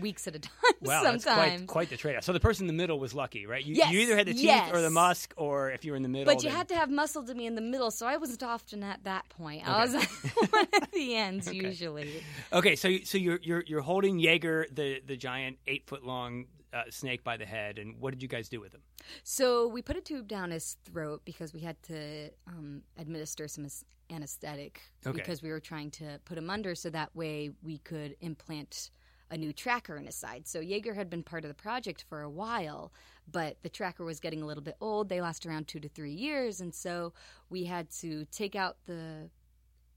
weeks 0.00 0.26
at 0.26 0.34
a 0.34 0.38
time. 0.40 0.52
Wow, 0.80 1.02
sometimes. 1.02 1.24
that's 1.24 1.36
quite 1.36 1.66
quite 1.66 1.90
the 1.90 1.96
trade-off. 1.96 2.24
So 2.24 2.32
the 2.32 2.40
person 2.40 2.64
in 2.64 2.66
the 2.68 2.80
middle 2.82 2.98
was 2.98 3.14
lucky, 3.14 3.46
right? 3.46 3.64
You, 3.64 3.74
Yes, 3.74 3.92
you 3.92 4.00
either 4.00 4.16
had 4.16 4.26
the 4.26 4.34
teeth 4.34 4.72
or 4.72 4.80
the 4.80 4.90
musk, 4.90 5.34
or 5.36 5.70
if 5.70 5.84
you 5.84 5.92
were 5.92 5.96
in 5.96 6.02
the 6.02 6.08
middle. 6.08 6.32
but 6.32 6.42
you 6.42 6.48
then- 6.50 6.56
had 6.58 6.68
to 6.68 6.74
have 6.76 6.90
muscle 6.90 7.22
to 7.24 7.34
be 7.34 7.46
in 7.46 7.54
the 7.54 7.60
middle, 7.60 7.90
so 7.90 8.06
I 8.06 8.16
wasn't 8.16 8.42
often 8.42 8.82
at 8.82 9.04
that 9.04 9.28
point. 9.28 9.62
Okay. 9.62 9.70
I 9.70 9.84
was 9.84 9.94
at 9.94 10.90
the 10.92 11.14
ends 11.16 11.52
usually. 11.52 12.22
Okay, 12.52 12.76
so 12.76 12.96
so 13.04 13.18
you're 13.18 13.38
you're 13.42 13.64
you're 13.66 13.80
holding 13.82 14.18
Jaeger, 14.18 14.66
the 14.72 15.00
the 15.06 15.16
giant 15.16 15.58
eight 15.66 15.86
foot 15.86 16.04
long 16.04 16.46
uh, 16.72 16.82
snake 16.90 17.22
by 17.22 17.36
the 17.36 17.44
head, 17.46 17.78
and 17.78 18.00
what 18.00 18.12
did 18.12 18.22
you 18.22 18.28
guys 18.28 18.48
do 18.48 18.60
with 18.60 18.72
him? 18.72 18.80
So 19.24 19.68
we 19.68 19.82
put 19.82 19.96
a 19.96 20.00
tube 20.00 20.26
down 20.28 20.50
his 20.52 20.76
throat 20.84 21.22
because 21.24 21.52
we 21.52 21.60
had 21.60 21.82
to 21.84 22.30
um, 22.46 22.82
administer 22.96 23.46
some 23.48 23.66
anesthetic 24.10 24.80
Okay. 25.06 25.16
because 25.16 25.42
we 25.42 25.50
were 25.50 25.60
trying 25.60 25.90
to 25.90 26.20
put 26.24 26.36
him 26.38 26.50
under 26.50 26.74
so 26.74 26.90
that 26.90 27.14
way 27.16 27.50
we 27.62 27.78
could 27.78 28.16
implant 28.20 28.90
a 29.32 29.36
new 29.38 29.52
tracker 29.52 29.96
in 29.96 30.04
his 30.04 30.14
side. 30.14 30.46
So 30.46 30.60
Jaeger 30.60 30.92
had 30.92 31.08
been 31.08 31.22
part 31.22 31.44
of 31.44 31.48
the 31.48 31.54
project 31.54 32.04
for 32.08 32.20
a 32.20 32.30
while, 32.30 32.92
but 33.30 33.56
the 33.62 33.70
tracker 33.70 34.04
was 34.04 34.20
getting 34.20 34.42
a 34.42 34.46
little 34.46 34.62
bit 34.62 34.76
old. 34.80 35.08
They 35.08 35.22
last 35.22 35.46
around 35.46 35.66
two 35.66 35.80
to 35.80 35.88
three 35.88 36.12
years, 36.12 36.60
and 36.60 36.72
so 36.74 37.14
we 37.48 37.64
had 37.64 37.90
to 38.02 38.26
take 38.26 38.54
out 38.54 38.76
the 38.86 39.30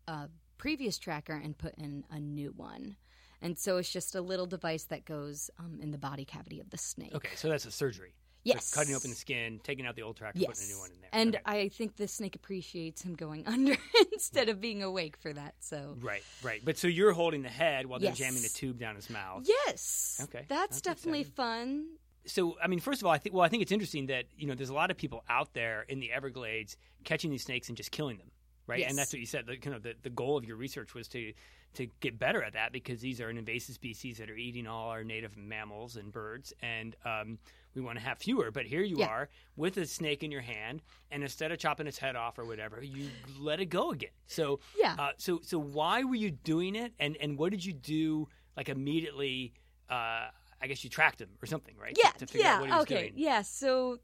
uh, 0.08 0.28
previous 0.58 0.98
tracker 0.98 1.34
and 1.34 1.58
put 1.58 1.76
in 1.76 2.06
a 2.10 2.20
new 2.20 2.54
one. 2.56 2.96
And 3.42 3.60
so 3.60 3.78
it's 3.78 3.92
just 3.92 4.16
a 4.16 4.22
little 4.22 4.46
device 4.46 4.86
that 4.86 5.04
goes 5.04 5.52
um, 5.60 5.80
in 5.82 5.92
the 5.92 5.98
body 5.98 6.24
cavity 6.24 6.62
of 6.62 6.70
the 6.70 6.78
snake. 6.78 7.14
Okay, 7.14 7.36
so 7.36 7.50
that's 7.50 7.66
a 7.66 7.72
surgery. 7.72 8.14
Yes. 8.46 8.74
cutting 8.74 8.96
open 8.96 9.10
the 9.10 9.16
skin, 9.16 9.60
taking 9.64 9.86
out 9.86 9.96
the 9.96 10.04
old 10.04 10.16
tracker, 10.18 10.38
Yes. 10.40 10.48
putting 10.60 10.66
a 10.66 10.74
new 10.74 10.80
one 10.80 10.92
in 10.92 11.02
there. 11.02 11.10
And 11.12 11.36
Okay. 11.36 11.44
I 11.46 11.70
think 11.70 11.96
the 11.98 12.08
snake 12.08 12.36
appreciates 12.36 13.02
him 13.02 13.16
going 13.16 13.46
under 13.48 13.76
instead 14.14 14.50
of 14.50 14.62
being 14.62 14.84
awake 14.84 15.18
for 15.18 15.34
that. 15.34 15.56
So 15.60 15.98
Right, 16.00 16.24
right. 16.44 16.62
But 16.64 16.78
so 16.78 16.88
you're 16.88 17.12
holding 17.14 17.42
the 17.42 17.50
head 17.50 17.86
while 17.88 18.00
they're 18.00 18.12
jamming 18.12 18.44
the 18.44 18.50
tube 18.50 18.80
down 18.80 18.96
his 18.96 19.10
mouth. 19.10 19.44
yes, 19.46 20.20
Okay, 20.24 20.46
that's, 20.48 20.80
that's 20.80 20.82
definitely 20.82 21.24
fun. 21.24 21.88
So, 22.28 22.58
I 22.64 22.68
mean, 22.68 22.80
first 22.80 23.02
of 23.02 23.06
all, 23.06 23.12
I 23.12 23.18
think 23.20 23.36
well, 23.36 23.44
I 23.44 23.50
think 23.50 23.62
it's 23.62 23.72
interesting 23.72 24.08
that 24.08 24.26
you 24.38 24.48
know 24.48 24.56
there's 24.56 24.70
a 24.70 24.74
lot 24.74 24.90
of 24.90 24.98
people 24.98 25.24
out 25.30 25.54
there 25.54 25.84
in 25.88 26.00
the 26.00 26.12
Everglades 26.12 26.76
catching 27.04 27.30
these 27.30 27.44
snakes 27.44 27.68
and 27.68 27.78
just 27.78 27.92
killing 27.92 28.18
them, 28.18 28.32
right? 28.68 28.80
Yes. 28.80 28.90
And 28.90 28.98
that's 28.98 29.14
what 29.14 29.20
you 29.20 29.26
said. 29.26 29.46
The, 29.48 29.56
you 29.64 29.72
know, 29.72 29.80
the, 29.80 29.94
the 30.02 30.10
goal 30.10 30.38
of 30.38 30.46
your 30.46 30.58
research 30.58 30.94
was 30.94 31.08
to 31.10 31.34
to 31.74 31.88
get 32.00 32.18
better 32.18 32.42
at 32.42 32.54
that 32.54 32.72
because 32.72 33.02
these 33.02 33.20
are 33.20 33.28
an 33.28 33.38
invasive 33.38 33.76
species 33.76 34.18
that 34.18 34.30
are 34.30 34.36
eating 34.38 34.66
all 34.66 34.90
our 34.92 35.04
native 35.04 35.36
mammals 35.36 35.98
and 35.98 36.10
birds, 36.10 36.54
and 36.62 36.96
um, 37.04 37.38
we 37.74 37.82
want 37.82 37.98
to 38.00 38.04
have 38.06 38.18
fewer. 38.18 38.50
But 38.50 38.66
here 38.66 38.82
you 38.82 39.00
Yeah. 39.00 39.08
are 39.08 39.30
with 39.58 39.76
a 39.76 39.86
snake 39.86 40.24
in 40.24 40.32
your 40.32 40.40
hand, 40.40 40.82
and 41.12 41.22
instead 41.22 41.52
of 41.52 41.58
chopping 41.60 41.86
its 41.86 41.98
head 41.98 42.16
off 42.16 42.40
or 42.40 42.46
whatever, 42.46 42.82
you 42.82 43.10
let 43.38 43.60
it 43.60 43.66
go 43.66 43.92
again. 43.92 44.12
So, 44.26 44.62
Yeah. 44.80 44.96
uh, 44.98 45.10
so 45.18 45.42
so 45.44 45.60
why 45.60 46.04
were 46.06 46.16
you 46.16 46.32
doing 46.32 46.76
it, 46.76 46.94
and 46.98 47.18
and 47.18 47.38
what 47.38 47.52
did 47.52 47.66
you 47.66 47.74
do 47.74 48.30
like 48.56 48.70
immediately? 48.70 49.54
Uh, 49.90 50.28
I 50.62 50.68
guess 50.68 50.82
you 50.86 50.90
tracked 50.90 51.20
him 51.20 51.30
or 51.44 51.46
something, 51.46 51.76
right? 51.78 51.96
Yeah, 52.02 52.12
To, 52.12 52.20
to 52.20 52.28
figure 52.28 52.48
yeah, 52.48 52.54
out 52.54 52.60
what 52.62 52.70
he 52.70 52.76
was 52.76 52.82
okay, 52.84 53.02
doing. 53.10 53.14
yeah. 53.18 53.42
So 53.42 54.00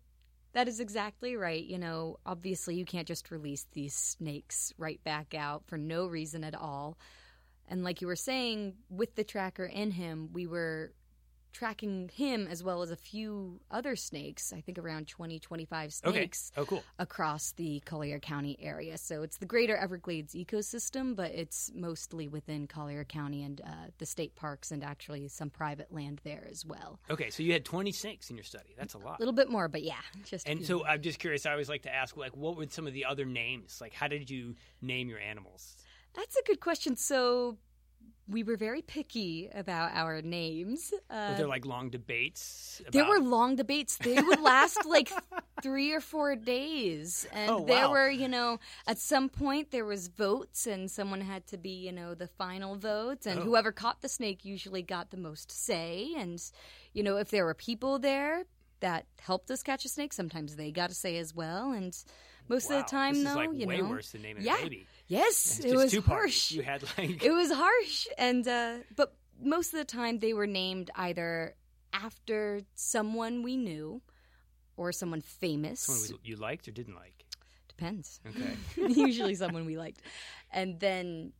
that 0.53 0.67
is 0.67 0.79
exactly 0.79 1.35
right. 1.35 1.63
You 1.63 1.77
know, 1.77 2.17
obviously 2.25 2.75
you 2.75 2.85
can't 2.85 3.07
just 3.07 3.31
release 3.31 3.65
these 3.73 3.93
snakes 3.93 4.73
right 4.77 5.03
back 5.03 5.33
out 5.33 5.63
for 5.67 5.77
no 5.77 6.07
reason 6.07 6.43
at 6.43 6.55
all. 6.55 6.97
And 7.67 7.83
like 7.83 8.01
you 8.01 8.07
were 8.07 8.15
saying, 8.15 8.73
with 8.89 9.15
the 9.15 9.23
tracker 9.23 9.65
in 9.65 9.91
him, 9.91 10.29
we 10.33 10.45
were 10.45 10.91
tracking 11.51 12.09
him 12.13 12.47
as 12.49 12.63
well 12.63 12.81
as 12.81 12.91
a 12.91 12.95
few 12.95 13.59
other 13.69 13.95
snakes, 13.95 14.53
I 14.53 14.61
think 14.61 14.77
around 14.77 15.07
20, 15.07 15.39
25 15.39 15.91
Okay. 16.05 16.17
snakes. 16.19 16.51
Oh, 16.57 16.65
cool. 16.65 16.83
across 16.99 17.51
the 17.53 17.79
Collier 17.85 18.19
County 18.19 18.57
area. 18.61 18.97
So 18.97 19.21
it's 19.23 19.37
the 19.37 19.45
greater 19.45 19.75
Everglades 19.75 20.33
ecosystem, 20.33 21.15
but 21.15 21.31
it's 21.31 21.71
mostly 21.73 22.27
within 22.27 22.67
Collier 22.67 23.03
County 23.03 23.43
and 23.43 23.61
uh, 23.61 23.87
the 23.97 24.05
state 24.05 24.35
parks 24.35 24.71
and 24.71 24.83
actually 24.83 25.27
some 25.27 25.49
private 25.49 25.91
land 25.91 26.21
there 26.23 26.47
as 26.49 26.65
well. 26.65 26.99
Okay, 27.09 27.29
so 27.29 27.43
you 27.43 27.53
had 27.53 27.65
20 27.65 27.91
snakes 27.91 28.29
in 28.29 28.35
your 28.37 28.43
study. 28.43 28.73
That's 28.77 28.93
a 28.93 28.97
lot. 28.99 29.17
A 29.17 29.21
little 29.21 29.33
bit 29.33 29.49
more, 29.49 29.67
but 29.67 29.83
yeah, 29.83 29.95
just 30.23 30.47
and 30.47 30.65
so. 30.65 30.85
I'm 30.85 31.01
just 31.01 31.19
curious. 31.19 31.45
I 31.45 31.51
always 31.51 31.69
like 31.69 31.83
to 31.83 31.93
ask, 31.93 32.15
like, 32.17 32.35
what 32.35 32.55
were 32.55 32.65
some 32.69 32.87
of 32.87 32.93
the 32.93 33.05
other 33.05 33.25
names? 33.25 33.79
Like, 33.81 33.93
how 33.93 34.07
did 34.07 34.29
you 34.29 34.55
name 34.81 35.09
your 35.09 35.19
animals? 35.19 35.75
that's 36.13 36.35
a 36.35 36.43
good 36.45 36.59
question. 36.59 36.97
So 36.97 37.57
we 38.27 38.43
were 38.43 38.55
very 38.57 38.81
picky 38.81 39.49
about 39.53 39.91
our 39.93 40.21
names. 40.21 40.93
Uh, 41.09 41.27
Were 41.29 41.35
there 41.35 41.47
like 41.47 41.65
long 41.65 41.89
debates? 41.89 42.81
there 42.91 43.05
were 43.05 43.19
long 43.19 43.55
debates. 43.55 43.97
They 43.97 44.21
would 44.21 44.39
last 44.39 44.85
like 44.89 45.11
three 45.61 45.91
or 45.93 46.01
four 46.01 46.35
days, 46.35 47.27
and 47.31 47.49
Oh, 47.51 47.65
there 47.65 47.85
wow. 47.85 47.91
were, 47.91 48.09
you 48.09 48.27
know, 48.27 48.59
at 48.87 48.97
some 48.97 49.29
point 49.29 49.69
there 49.71 49.85
was 49.85 50.07
votes, 50.07 50.65
and 50.65 50.89
someone 50.89 51.21
had 51.21 51.45
to 51.47 51.57
be, 51.57 51.69
you 51.85 51.91
know, 51.91 52.15
the 52.15 52.27
final 52.27 52.75
vote, 52.75 53.25
and 53.25 53.39
Oh. 53.39 53.43
whoever 53.43 53.71
caught 53.71 54.01
the 54.01 54.09
snake 54.09 54.43
usually 54.43 54.81
got 54.81 55.11
the 55.11 55.17
most 55.17 55.51
say. 55.51 56.13
And 56.17 56.41
you 56.93 57.03
know, 57.03 57.17
if 57.17 57.29
there 57.29 57.45
were 57.45 57.53
people 57.53 57.99
there 57.99 58.43
that 58.79 59.05
helped 59.19 59.51
us 59.51 59.61
catch 59.61 59.85
a 59.85 59.89
snake, 59.89 60.13
sometimes 60.13 60.55
they 60.55 60.71
got 60.71 60.89
a 60.89 60.95
say 60.95 61.17
as 61.17 61.35
well. 61.35 61.71
And 61.71 61.95
most 62.47 62.69
Wow, 62.69 62.79
of 62.79 62.85
the 62.85 62.89
time, 62.89 63.13
this 63.13 63.23
though, 63.23 63.35
like 63.35 63.49
you 63.53 63.67
way 63.67 63.77
know, 63.81 63.89
worse 63.89 64.11
than 64.11 64.21
naming 64.23 64.43
yeah, 64.43 64.59
a 64.59 64.63
baby. 64.63 64.85
yes, 65.07 65.59
it 65.59 65.75
was 65.75 65.93
harsh. 65.95 66.51
You 66.51 66.61
had 66.63 66.83
like 66.97 67.23
it 67.23 67.31
was 67.31 67.51
harsh 67.51 68.07
and 68.17 68.47
uh 68.47 68.77
but 68.95 69.13
most 69.41 69.73
of 69.73 69.79
the 69.79 69.85
time 69.85 70.19
they 70.19 70.33
were 70.33 70.47
named 70.47 70.91
either 70.95 71.55
after 71.93 72.61
someone 72.75 73.41
we 73.43 73.57
knew 73.57 74.01
or 74.77 74.91
someone 74.91 75.21
famous. 75.21 75.81
Someone 75.81 76.19
you 76.23 76.35
liked 76.35 76.67
or 76.67 76.71
didn't 76.71 76.95
like. 76.95 77.25
depends. 77.67 78.19
Okay. 78.27 78.55
usually 78.93 79.35
someone 79.35 79.65
we 79.65 79.77
liked. 79.77 80.01
And 80.51 80.79
then 80.79 81.33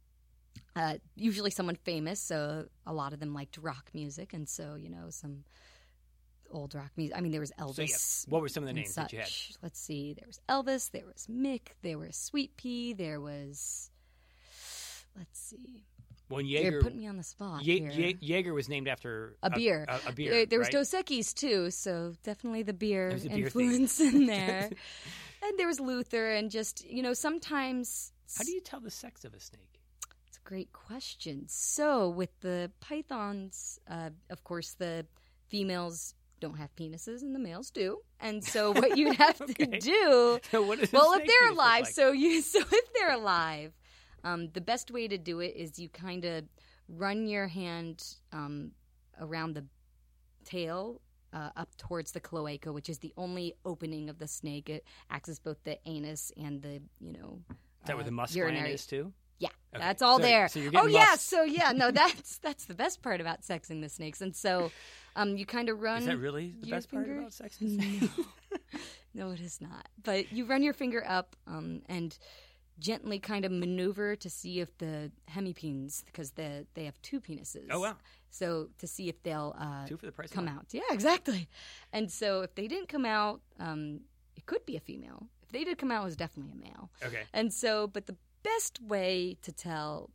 uh, 0.76 0.96
usually 1.16 1.52
someone 1.52 1.76
famous 1.76 2.20
so 2.20 2.66
a 2.86 2.94
lot 2.94 3.14
of 3.14 3.20
them 3.20 3.34
liked 3.34 3.58
rock 3.58 3.90
music 3.94 4.34
and 4.34 4.48
so 4.48 4.76
you 4.76 4.90
know 4.90 5.10
some 5.10 5.44
old 6.52 6.76
rock 6.76 6.92
music 6.98 7.16
i 7.18 7.22
mean 7.22 7.32
there 7.32 7.42
was 7.42 7.52
elvis 7.60 7.76
So 7.76 7.82
yeah, 7.84 8.32
what 8.32 8.42
were 8.42 8.50
some 8.50 8.64
of 8.64 8.68
the 8.68 8.74
names 8.74 8.96
that 8.96 9.12
you 9.14 9.20
had? 9.20 9.28
such. 9.28 9.54
Let's 9.64 9.80
see. 9.80 10.14
There 10.14 10.28
was 10.28 10.40
Elvis. 10.50 10.92
There 10.92 11.06
was 11.06 11.28
Mick. 11.28 11.70
There 11.82 11.98
was 11.98 12.16
Sweet 12.16 12.56
Pea. 12.58 12.94
There 12.94 13.20
was. 13.22 13.90
Let's 15.18 15.40
see. 15.40 15.84
When 16.30 16.46
You're 16.46 16.62
Jaeger, 16.64 16.82
putting 16.82 17.00
me 17.00 17.08
on 17.08 17.18
the 17.18 17.24
spot 17.24 17.64
Ye-. 17.66 17.82
Ye- 17.92 18.18
Jaeger 18.22 18.54
was 18.54 18.70
named 18.70 18.88
after 18.88 19.36
A 19.44 19.50
beer. 19.50 19.86
A, 19.90 20.10
a 20.10 20.14
beer. 20.14 20.32
There, 20.32 20.46
there 20.46 20.60
was 20.60 20.68
right? 20.68 20.74
Dos 20.74 20.92
Equis 20.92 21.34
too, 21.34 21.70
so 21.72 22.14
definitely 22.24 22.64
the 22.64 22.74
beer 22.74 23.10
beer 23.18 23.32
influence 23.38 24.00
in 24.00 24.26
there. 24.36 24.70
and 25.44 25.60
there 25.60 25.68
was 25.68 25.80
Luther, 25.82 26.32
and 26.32 26.50
just 26.50 26.86
you 26.86 27.02
know, 27.04 27.14
sometimes 27.14 28.14
How 28.38 28.46
do 28.46 28.52
you 28.52 28.62
tell 28.62 28.80
the 28.80 28.92
sex 28.92 29.26
of 29.26 29.34
a 29.34 29.40
snake? 29.42 29.82
It's 30.28 30.38
a 30.38 30.48
great 30.48 30.72
question. 30.72 31.46
So 31.50 32.08
with 32.10 32.30
the 32.40 32.72
pythons, 32.80 33.78
uh, 33.90 34.12
of 34.30 34.44
course, 34.46 34.74
the 34.80 35.06
females 35.50 36.14
don't 36.42 36.58
have 36.58 36.76
penises 36.76 37.22
and 37.22 37.34
the 37.34 37.40
males 37.40 37.72
do, 37.72 38.00
and 38.20 38.44
so 38.44 38.72
what 38.80 38.98
you'd 38.98 39.16
have 39.16 39.40
Okay. 39.40 39.66
to 39.66 39.80
do 39.80 40.40
So 40.52 40.62
what 40.64 40.92
well, 40.92 41.14
if 41.14 41.26
they're 41.26 41.50
alive, 41.52 41.84
like? 41.86 41.94
so 41.94 42.12
you 42.12 42.42
so 42.54 42.60
if 42.60 42.94
they're 42.94 43.14
alive, 43.14 43.72
um, 44.26 44.50
the 44.54 44.62
best 44.62 44.92
way 44.92 45.08
to 45.08 45.18
do 45.18 45.40
it 45.40 45.56
is 45.56 45.80
you 45.80 45.88
kind 45.88 46.26
of 46.26 46.44
run 46.90 47.26
your 47.28 47.48
hand 47.48 48.04
um, 48.34 48.72
around 49.20 49.54
the 49.54 49.66
tail 50.44 51.02
uh, 51.34 51.50
up 51.56 51.70
towards 51.78 52.12
the 52.12 52.20
cloaca, 52.20 52.74
which 52.74 52.90
is 52.90 53.00
the 53.00 53.14
only 53.16 53.54
opening 53.64 54.10
of 54.10 54.18
the 54.20 54.28
snake. 54.28 54.70
It 54.70 54.84
acts 55.10 55.30
as 55.30 55.40
both 55.40 55.64
the 55.64 55.78
anus 55.88 56.32
and 56.38 56.62
the 56.62 56.82
you 57.00 57.14
know. 57.14 57.40
is 57.50 57.56
that 57.86 57.96
where 57.96 58.04
uh, 58.04 58.06
the 58.06 58.12
musk 58.12 58.36
urinary. 58.36 58.74
is 58.74 58.86
too? 58.86 59.14
Yeah, 59.40 59.50
Okay. 59.74 59.84
that's 59.84 60.02
all 60.04 60.18
So- 60.18 60.24
there. 60.24 60.48
so 60.50 60.60
you're 60.60 60.70
oh 60.76 60.82
getting 60.84 60.94
yeah, 60.96 61.16
so 61.16 61.44
yeah, 61.44 61.72
no, 61.72 61.90
that's 61.92 62.38
that's 62.40 62.66
the 62.66 62.76
best 62.76 63.02
part 63.02 63.22
about 63.22 63.42
sexing 63.42 63.82
the 63.82 63.90
snakes, 63.90 64.22
and 64.22 64.36
so 64.36 64.72
um, 65.16 65.38
you 65.38 65.46
kind 65.46 65.70
of 65.70 65.82
run. 65.82 66.00
Is 66.00 66.06
that 66.06 66.18
really 66.18 66.54
the 66.60 66.70
best 66.70 66.92
part 66.92 67.10
about 67.10 67.34
sex? 67.34 67.58
snakes? 67.58 68.08
No, 69.14 69.32
it 69.32 69.42
is 69.42 69.60
not. 69.60 69.90
But 70.02 70.32
you 70.32 70.46
run 70.46 70.64
your 70.64 70.74
finger 70.74 71.04
up 71.06 71.36
um, 71.48 71.82
and 71.88 72.18
gently 72.80 73.20
kind 73.20 73.46
of 73.46 73.52
maneuver 73.52 74.16
to 74.16 74.30
see 74.30 74.60
if 74.60 74.78
the 74.78 75.12
hemipenes, 75.30 76.06
because 76.06 76.32
the, 76.32 76.66
they 76.74 76.86
have 76.86 77.02
two 77.02 77.20
penises. 77.20 77.68
Oh, 77.70 77.80
wow. 77.80 77.98
So 78.30 78.70
to 78.80 78.88
see 78.88 79.10
if 79.10 79.22
they'll 79.24 79.56
uh, 79.60 79.86
Two 79.86 79.98
for 79.98 80.06
the 80.06 80.12
price 80.12 80.32
come 80.32 80.48
out. 80.48 80.68
Yeah, 80.72 80.82
exactly. 80.92 81.50
And 81.92 82.10
so 82.10 82.42
if 82.42 82.56
they 82.56 82.68
didn't 82.68 82.88
come 82.88 83.06
out, 83.06 83.42
um, 83.60 84.02
it 84.36 84.46
could 84.46 84.66
be 84.66 84.78
a 84.78 84.80
female. 84.80 85.28
If 85.44 85.52
they 85.52 85.66
did 85.66 85.78
come 85.78 85.92
out, 85.92 86.04
it 86.04 86.06
was 86.06 86.16
definitely 86.16 86.54
a 86.54 86.64
male. 86.64 86.90
Okay. 87.06 87.24
And 87.34 87.54
so, 87.54 87.88
but 87.88 88.06
the 88.06 88.16
best 88.44 88.82
way 88.82 89.38
to 89.42 89.52
tell 89.52 90.10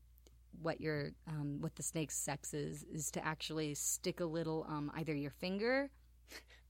what 0.62 0.80
your 0.80 1.10
um, 1.28 1.60
what 1.60 1.74
the 1.76 1.82
snake's 1.82 2.16
sex 2.16 2.54
is 2.54 2.84
is 2.84 3.10
to 3.12 3.24
actually 3.24 3.74
stick 3.74 4.20
a 4.20 4.24
little 4.24 4.66
um, 4.68 4.90
either 4.96 5.14
your 5.14 5.30
finger 5.30 5.90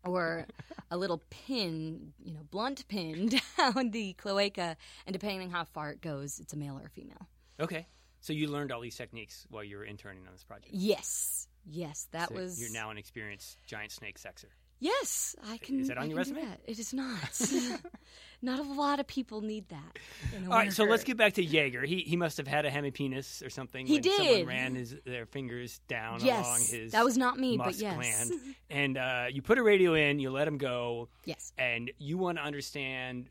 or 0.04 0.46
a 0.90 0.96
little 0.96 1.22
pin, 1.30 2.12
you 2.22 2.34
know, 2.34 2.42
blunt 2.50 2.86
pin 2.88 3.30
down 3.58 3.90
the 3.90 4.12
cloaca, 4.14 4.76
and 5.06 5.12
depending 5.12 5.42
on 5.42 5.50
how 5.50 5.64
far 5.64 5.90
it 5.90 6.00
goes, 6.00 6.38
it's 6.38 6.52
a 6.52 6.56
male 6.56 6.78
or 6.78 6.86
a 6.86 6.90
female. 6.90 7.28
Okay. 7.60 7.86
So 8.20 8.32
you 8.32 8.48
learned 8.48 8.72
all 8.72 8.80
these 8.80 8.96
techniques 8.96 9.46
while 9.50 9.62
you 9.62 9.76
were 9.76 9.84
interning 9.84 10.26
on 10.26 10.32
this 10.32 10.42
project. 10.42 10.70
Yes, 10.72 11.46
yes, 11.64 12.08
that 12.10 12.30
So 12.30 12.34
was. 12.34 12.60
You're 12.60 12.72
now 12.72 12.90
an 12.90 12.98
experienced 12.98 13.58
giant 13.66 13.92
snake 13.92 14.18
sexer. 14.18 14.46
Yes, 14.78 15.34
I 15.48 15.58
can. 15.58 15.80
Is 15.80 15.88
that 15.88 15.96
on 15.98 16.04
I 16.04 16.06
your 16.08 16.16
resume? 16.18 16.44
It 16.66 16.78
is 16.78 16.92
not. 16.92 17.40
not 18.42 18.58
a 18.58 18.62
lot 18.62 19.00
of 19.00 19.06
people 19.06 19.40
need 19.40 19.68
that. 19.70 19.98
All 20.44 20.50
right, 20.50 20.72
so 20.72 20.84
let's 20.84 21.02
get 21.04 21.16
back 21.16 21.32
to 21.34 21.44
Jaeger. 21.44 21.82
He 21.82 22.00
he 22.02 22.16
must 22.16 22.36
have 22.36 22.46
had 22.46 22.66
a 22.66 22.70
hemipenis 22.70 23.44
or 23.44 23.48
something. 23.50 23.86
He 23.86 23.94
when 23.94 24.02
Someone 24.02 24.26
did. 24.34 24.46
ran 24.46 24.74
his 24.74 24.94
their 25.06 25.24
fingers 25.26 25.80
down 25.88 26.20
Yes, 26.22 26.44
along 26.46 26.60
his. 26.60 26.92
that 26.92 27.04
was 27.04 27.16
not 27.16 27.38
me, 27.38 27.56
but 27.56 27.74
yes. 27.76 27.94
gland. 28.28 28.40
And 28.70 28.98
uh, 28.98 29.26
you 29.30 29.42
put 29.42 29.58
a 29.58 29.62
radio 29.62 29.94
in, 29.94 30.18
you 30.18 30.30
let 30.30 30.48
him 30.48 30.58
go, 30.58 31.08
Yes. 31.24 31.52
and 31.56 31.90
you 31.98 32.18
want 32.18 32.36
to 32.38 32.44
understand 32.44 33.28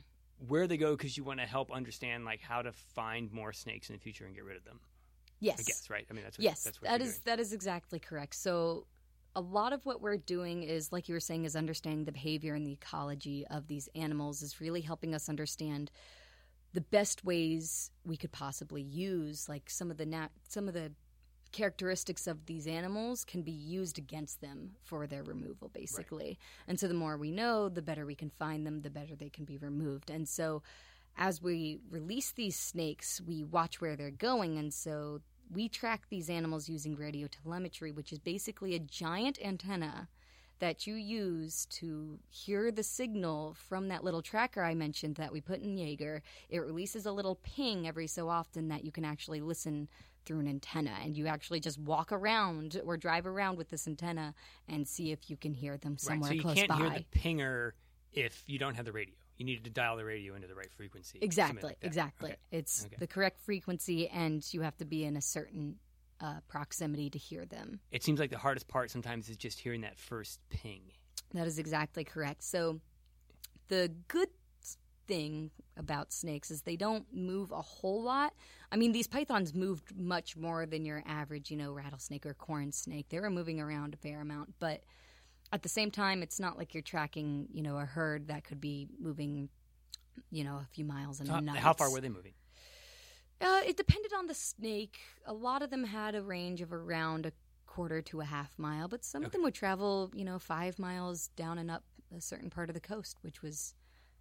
where 0.47 0.65
they 0.65 0.77
go 0.77 0.95
because 0.95 1.17
you 1.17 1.23
want 1.25 1.41
to 1.41 1.45
help 1.45 1.71
understand 1.71 2.25
like 2.25 2.41
how 2.41 2.61
to 2.61 2.71
find 2.71 3.31
more 3.31 3.51
snakes 3.53 3.89
in 3.89 3.95
the 3.95 3.99
future 3.99 4.25
and 4.25 4.33
get 4.33 4.43
rid 4.45 4.57
of 4.57 4.63
them. 4.63 4.79
Yes. 5.41 5.59
I 5.59 5.63
guess 5.63 5.89
right. 5.89 6.05
I 6.09 6.13
mean 6.13 6.23
that's 6.23 6.37
what, 6.39 6.43
Yes, 6.43 6.63
that's 6.63 6.81
what 6.81 6.89
that 6.89 7.01
is 7.01 7.13
doing. 7.15 7.21
that 7.25 7.39
is 7.39 7.53
exactly 7.53 7.99
correct. 7.99 8.33
So 8.33 8.87
a 9.35 9.41
lot 9.41 9.73
of 9.73 9.85
what 9.85 10.01
we're 10.01 10.17
doing 10.17 10.63
is 10.63 10.91
like 10.91 11.09
you 11.09 11.13
were 11.13 11.19
saying 11.19 11.45
is 11.45 11.55
understanding 11.55 12.05
the 12.05 12.11
behavior 12.11 12.53
and 12.53 12.65
the 12.65 12.73
ecology 12.73 13.45
of 13.49 13.67
these 13.67 13.89
animals 13.95 14.41
is 14.41 14.61
really 14.61 14.81
helping 14.81 15.13
us 15.13 15.27
understand 15.29 15.91
the 16.73 16.81
best 16.81 17.23
ways 17.23 17.91
we 18.05 18.17
could 18.17 18.31
possibly 18.31 18.81
use 18.81 19.47
like 19.47 19.69
some 19.69 19.91
of 19.91 19.97
the 19.97 20.05
nat- 20.05 20.31
some 20.47 20.67
of 20.67 20.73
the 20.73 20.91
characteristics 21.51 22.27
of 22.27 22.45
these 22.47 22.67
animals 22.67 23.23
can 23.23 23.41
be 23.41 23.51
used 23.51 23.97
against 23.97 24.41
them 24.41 24.71
for 24.83 25.07
their 25.07 25.23
removal 25.23 25.69
basically. 25.73 26.37
And 26.67 26.77
so 26.77 26.87
the 26.87 26.93
more 26.93 27.17
we 27.17 27.31
know, 27.31 27.69
the 27.69 27.81
better 27.81 28.05
we 28.05 28.15
can 28.15 28.29
find 28.29 28.65
them, 28.67 28.81
the 28.81 28.89
better 28.89 29.15
they 29.15 29.29
can 29.29 29.45
be 29.45 29.57
removed. 29.57 30.09
And 30.09 30.27
so 30.27 30.63
as 31.17 31.41
we 31.41 31.79
release 31.89 32.31
these 32.31 32.57
snakes, 32.57 33.21
we 33.25 33.43
watch 33.43 33.79
where 33.79 33.95
they're 33.95 34.11
going, 34.11 34.57
and 34.57 34.73
so 34.73 35.21
we 35.53 35.69
track 35.69 36.03
these 36.09 36.29
animals 36.29 36.69
using 36.69 36.95
radio 36.95 37.27
telemetry, 37.27 37.91
which 37.91 38.11
is 38.11 38.19
basically 38.19 38.75
a 38.75 38.79
giant 38.79 39.39
antenna 39.43 40.07
that 40.59 40.87
you 40.87 40.95
use 40.95 41.65
to 41.65 42.17
hear 42.29 42.71
the 42.71 42.83
signal 42.83 43.55
from 43.67 43.89
that 43.89 44.03
little 44.03 44.21
tracker 44.21 44.63
I 44.63 44.73
mentioned 44.73 45.15
that 45.15 45.31
we 45.31 45.41
put 45.41 45.61
in 45.61 45.77
Jaeger. 45.77 46.21
It 46.49 46.59
releases 46.59 47.05
a 47.05 47.11
little 47.11 47.35
ping 47.43 47.87
every 47.87 48.07
so 48.07 48.29
often 48.29 48.69
that 48.69 48.85
you 48.85 48.91
can 48.91 49.03
actually 49.03 49.41
listen 49.41 49.89
through 50.25 50.39
an 50.39 50.47
antenna, 50.47 50.93
and 51.03 51.15
you 51.15 51.27
actually 51.27 51.59
just 51.59 51.77
walk 51.79 52.11
around 52.11 52.81
or 52.83 52.97
drive 52.97 53.27
around 53.27 53.57
with 53.57 53.69
this 53.69 53.87
antenna 53.87 54.33
and 54.67 54.87
see 54.87 55.11
if 55.11 55.29
you 55.29 55.37
can 55.37 55.53
hear 55.53 55.77
them 55.77 55.97
somewhere 55.97 56.29
right. 56.29 56.29
So 56.29 56.33
you 56.33 56.41
close 56.41 56.55
can't 56.55 56.69
by. 56.69 56.77
hear 56.77 56.89
the 56.89 57.19
pinger 57.19 57.71
if 58.11 58.43
you 58.47 58.57
don't 58.57 58.75
have 58.75 58.85
the 58.85 58.91
radio. 58.91 59.13
You 59.37 59.45
needed 59.45 59.65
to 59.65 59.69
dial 59.69 59.97
the 59.97 60.05
radio 60.05 60.35
into 60.35 60.47
the 60.47 60.55
right 60.55 60.71
frequency. 60.71 61.19
Exactly, 61.21 61.61
like 61.63 61.77
exactly. 61.81 62.31
Okay. 62.31 62.39
It's 62.51 62.85
Okay. 62.85 62.95
the 62.99 63.07
correct 63.07 63.39
frequency, 63.39 64.07
and 64.07 64.45
you 64.53 64.61
have 64.61 64.77
to 64.77 64.85
be 64.85 65.03
in 65.03 65.17
a 65.17 65.21
certain 65.21 65.75
uh, 66.21 66.39
proximity 66.47 67.09
to 67.09 67.17
hear 67.17 67.45
them. 67.45 67.79
It 67.91 68.03
seems 68.03 68.19
like 68.19 68.31
the 68.31 68.37
hardest 68.37 68.67
part 68.67 68.91
sometimes 68.91 69.27
is 69.29 69.35
just 69.35 69.59
hearing 69.59 69.81
that 69.81 69.97
first 69.97 70.39
ping. 70.49 70.83
That 71.33 71.47
is 71.47 71.59
exactly 71.59 72.03
correct. 72.03 72.43
So, 72.43 72.79
the 73.67 73.91
good 74.07 74.29
thing 75.07 75.51
about 75.77 76.11
snakes 76.11 76.49
is 76.51 76.61
they 76.61 76.75
don't 76.75 77.05
move 77.13 77.51
a 77.51 77.61
whole 77.61 78.01
lot. 78.01 78.33
I 78.71 78.77
mean, 78.77 78.91
these 78.91 79.07
pythons 79.07 79.53
moved 79.53 79.95
much 79.95 80.35
more 80.35 80.65
than 80.65 80.85
your 80.85 81.03
average, 81.05 81.51
you 81.51 81.57
know, 81.57 81.73
rattlesnake 81.73 82.25
or 82.25 82.33
corn 82.33 82.71
snake. 82.71 83.09
They 83.09 83.19
were 83.19 83.29
moving 83.29 83.59
around 83.59 83.93
a 83.93 83.97
fair 83.97 84.21
amount, 84.21 84.53
but 84.59 84.83
at 85.51 85.61
the 85.63 85.69
same 85.69 85.91
time, 85.91 86.21
it's 86.23 86.39
not 86.39 86.57
like 86.57 86.73
you're 86.73 86.83
tracking, 86.83 87.47
you 87.51 87.61
know, 87.61 87.77
a 87.77 87.85
herd 87.85 88.27
that 88.27 88.43
could 88.43 88.59
be 88.59 88.87
moving, 88.99 89.49
you 90.31 90.43
know, 90.43 90.55
a 90.55 90.67
few 90.71 90.85
miles 90.85 91.19
in 91.21 91.27
a 91.29 91.33
how, 91.33 91.39
night. 91.39 91.57
how 91.57 91.73
far 91.73 91.91
were 91.91 92.01
they 92.01 92.09
moving? 92.09 92.33
Uh, 93.41 93.61
it 93.65 93.77
depended 93.77 94.13
on 94.13 94.27
the 94.27 94.33
snake. 94.33 94.99
A 95.25 95.33
lot 95.33 95.61
of 95.61 95.69
them 95.69 95.83
had 95.83 96.15
a 96.15 96.21
range 96.21 96.61
of 96.61 96.71
around 96.73 97.25
a 97.25 97.31
quarter 97.67 98.01
to 98.01 98.21
a 98.21 98.25
half 98.25 98.57
mile, 98.57 98.87
but 98.87 99.03
some 99.03 99.23
of 99.25 99.31
them 99.31 99.43
would 99.43 99.53
travel, 99.53 100.09
you 100.15 100.23
know, 100.23 100.39
five 100.39 100.79
miles 100.79 101.27
down 101.35 101.57
and 101.57 101.69
up 101.69 101.83
a 102.15 102.21
certain 102.21 102.49
part 102.49 102.69
of 102.69 102.73
the 102.73 102.79
coast, 102.79 103.17
which 103.21 103.41
was 103.41 103.75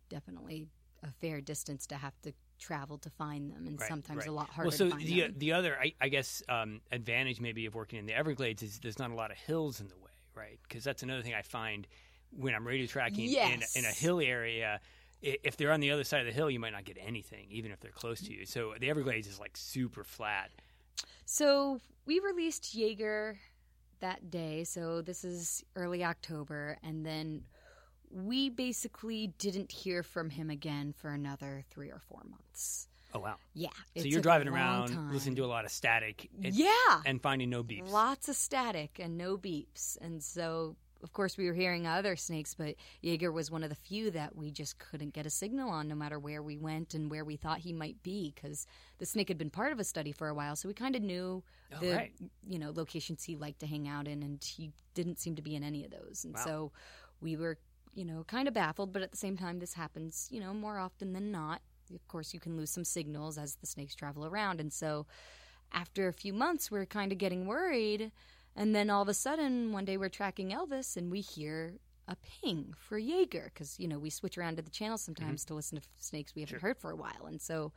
definitely 0.09 0.67
a 1.05 1.11
fair 1.13 1.41
distance 1.41 1.87
to 1.87 1.95
have 1.97 2.21
to 2.23 2.33
travel 2.59 2.99
to 2.99 3.11
find 3.11 3.51
them, 3.51 3.67
and 3.67 3.79
Right, 3.79 3.89
sometimes 3.89 4.19
right. 4.21 4.29
a 4.29 4.33
lot 4.33 4.49
harder 4.49 4.69
Well, 4.69 4.77
so 4.77 4.85
to 4.87 4.91
find 4.93 5.07
the 5.07 5.21
them. 5.23 5.35
the 5.39 5.53
other, 5.53 5.79
I, 5.79 5.93
I 6.01 6.09
guess, 6.09 6.43
um, 6.49 6.81
advantage 6.91 7.41
maybe 7.41 7.67
of 7.67 7.75
working 7.75 7.99
in 7.99 8.07
the 8.07 8.15
Everglades 8.15 8.63
is 8.63 8.79
there's 8.81 8.99
not 8.99 9.11
a 9.11 9.15
lot 9.15 9.31
of 9.31 9.37
hills 9.37 9.81
in 9.81 9.89
the 9.89 9.97
way, 9.97 10.11
right? 10.35 10.59
Because 10.67 10.85
that's 10.85 11.03
another 11.03 11.23
thing 11.23 11.35
I 11.35 11.43
find 11.43 11.87
when 12.31 12.55
I'm 12.55 12.67
radio 12.67 12.87
tracking 12.87 13.29
Yes. 13.31 13.75
in, 13.77 13.85
in 13.85 13.91
a 13.91 13.93
hill 13.93 14.21
area. 14.21 14.81
If 15.23 15.57
they're 15.57 15.73
on 15.73 15.81
the 15.81 15.91
other 15.91 16.05
side 16.05 16.21
of 16.21 16.27
the 16.27 16.33
hill, 16.33 16.51
you 16.51 16.61
might 16.61 16.73
not 16.73 16.85
get 16.85 16.99
anything, 17.01 17.47
even 17.51 17.71
if 17.73 17.81
they're 17.81 17.91
close 17.91 18.21
to 18.23 18.33
you. 18.33 18.45
So 18.45 18.75
the 18.79 18.91
Everglades 18.91 19.27
is 19.27 19.41
like 19.41 19.57
super 19.57 20.05
flat, 20.05 20.51
So 21.25 21.81
we 22.05 22.21
released 22.21 22.75
Jaeger 22.75 23.39
that 24.01 24.31
day. 24.31 24.65
So 24.65 25.01
this 25.01 25.25
is 25.25 25.65
early 25.77 26.05
October. 26.05 26.77
And 26.83 27.07
then 27.07 27.45
we 28.11 28.51
basically 28.51 29.29
didn't 29.39 29.73
hear 29.73 30.03
from 30.03 30.29
him 30.31 30.51
again 30.51 30.93
for 30.93 31.11
another 31.11 31.65
three 31.71 31.91
or 31.91 32.01
four 32.01 32.23
months. 32.29 32.89
Oh 33.15 33.21
wow! 33.21 33.37
Yeah. 33.55 33.69
So 33.97 34.03
you're 34.05 34.21
driving 34.21 34.49
around, 34.49 34.89
time. 34.89 35.13
listening 35.13 35.37
to 35.37 35.45
a 35.45 35.47
lot 35.47 35.65
of 35.65 35.71
static, 35.71 36.29
and, 36.43 36.53
Yeah. 36.53 37.03
and 37.07 37.23
finding 37.23 37.49
no 37.49 37.63
beeps. 37.63 37.91
Lots 37.91 38.29
of 38.29 38.35
static 38.35 38.99
and 38.99 39.17
no 39.17 39.39
beeps. 39.39 39.97
And 40.01 40.21
so, 40.21 40.75
of 41.01 41.13
course, 41.13 41.37
we 41.37 41.47
were 41.47 41.53
hearing 41.55 41.87
other 41.87 42.17
snakes, 42.17 42.55
but 42.55 42.75
Jaeger 43.03 43.31
was 43.31 43.53
one 43.53 43.63
of 43.63 43.69
the 43.71 43.77
few 43.77 44.11
that 44.11 44.35
we 44.35 44.51
just 44.51 44.81
couldn't 44.81 45.15
get 45.15 45.27
a 45.27 45.31
signal 45.31 45.71
on 45.71 45.87
no 45.87 45.95
matter 45.95 46.19
where 46.19 46.43
we 46.43 46.59
went 46.59 46.93
and 46.93 47.09
where 47.09 47.25
we 47.25 47.37
thought 47.37 47.59
he 47.61 47.73
might 47.73 48.03
be 48.03 48.33
because 48.35 48.67
the 48.99 49.07
snake 49.07 49.29
had 49.29 49.39
been 49.39 49.51
part 49.51 49.73
of 49.73 49.79
a 49.79 49.85
study 49.85 50.11
for 50.11 50.27
a 50.29 50.35
while. 50.35 50.57
So 50.57 50.67
we 50.67 50.75
kind 50.75 50.97
of 50.97 51.03
knew 51.03 51.45
Oh, 51.73 51.79
the 51.81 51.95
right. 51.95 52.13
you 52.49 52.59
know 52.59 52.73
locations 52.75 53.23
he 53.23 53.37
liked 53.37 53.61
to 53.61 53.67
hang 53.69 53.87
out 53.87 54.09
in, 54.09 54.25
and 54.25 54.43
he 54.43 54.73
didn't 54.95 55.21
seem 55.21 55.37
to 55.37 55.43
be 55.43 55.55
in 55.55 55.63
any 55.63 55.85
of 55.85 55.93
those. 55.93 56.25
And 56.25 56.35
Wow. 56.35 56.45
so 56.45 56.73
we 57.21 57.37
were, 57.37 57.59
you 57.95 58.05
know, 58.05 58.25
kind 58.25 58.49
of 58.49 58.55
baffled. 58.55 58.93
But 58.93 59.03
at 59.03 59.13
the 59.13 59.17
same 59.17 59.37
time, 59.37 59.61
this 59.61 59.75
happens, 59.75 60.27
you 60.33 60.41
know, 60.41 60.53
more 60.53 60.79
often 60.81 61.13
than 61.13 61.31
not. 61.31 61.63
Of 61.93 62.07
course, 62.09 62.33
you 62.33 62.41
can 62.41 62.57
lose 62.57 62.71
some 62.71 62.85
signals 62.85 63.39
as 63.39 63.57
the 63.57 63.67
snakes 63.67 63.95
travel 63.95 64.25
around, 64.25 64.61
and 64.61 64.73
so 64.73 65.07
after 65.73 66.09
a 66.09 66.13
few 66.13 66.33
months, 66.33 66.71
we're 66.71 66.87
kind 66.87 67.11
of 67.11 67.19
getting 67.19 67.47
worried. 67.47 68.13
And 68.57 68.75
then 68.75 68.89
all 68.89 69.03
of 69.03 69.09
a 69.09 69.15
sudden, 69.15 69.73
one 69.73 69.85
day 69.85 69.97
we're 69.97 70.09
tracking 70.09 70.51
Elvis, 70.51 70.97
and 70.97 71.11
we 71.11 71.21
hear 71.21 71.75
a 72.07 72.17
ping 72.17 72.75
for 72.77 72.99
Jaeger 72.99 73.51
because 73.53 73.81
you 73.81 73.89
know 73.89 73.99
we 73.99 74.11
switch 74.11 74.37
around 74.37 74.57
to 74.57 74.63
the 74.63 74.71
channel 74.71 74.97
mm-hmm. 74.97 75.15
sometimes 75.15 75.45
to 75.47 75.55
listen 75.55 75.81
to 75.81 75.87
snakes 75.99 76.35
we 76.35 76.43
haven't 76.43 76.61
heard 76.61 76.79
for 76.79 76.91
a 76.91 76.97
while, 76.97 77.27
and 77.27 77.41
so 77.41 77.73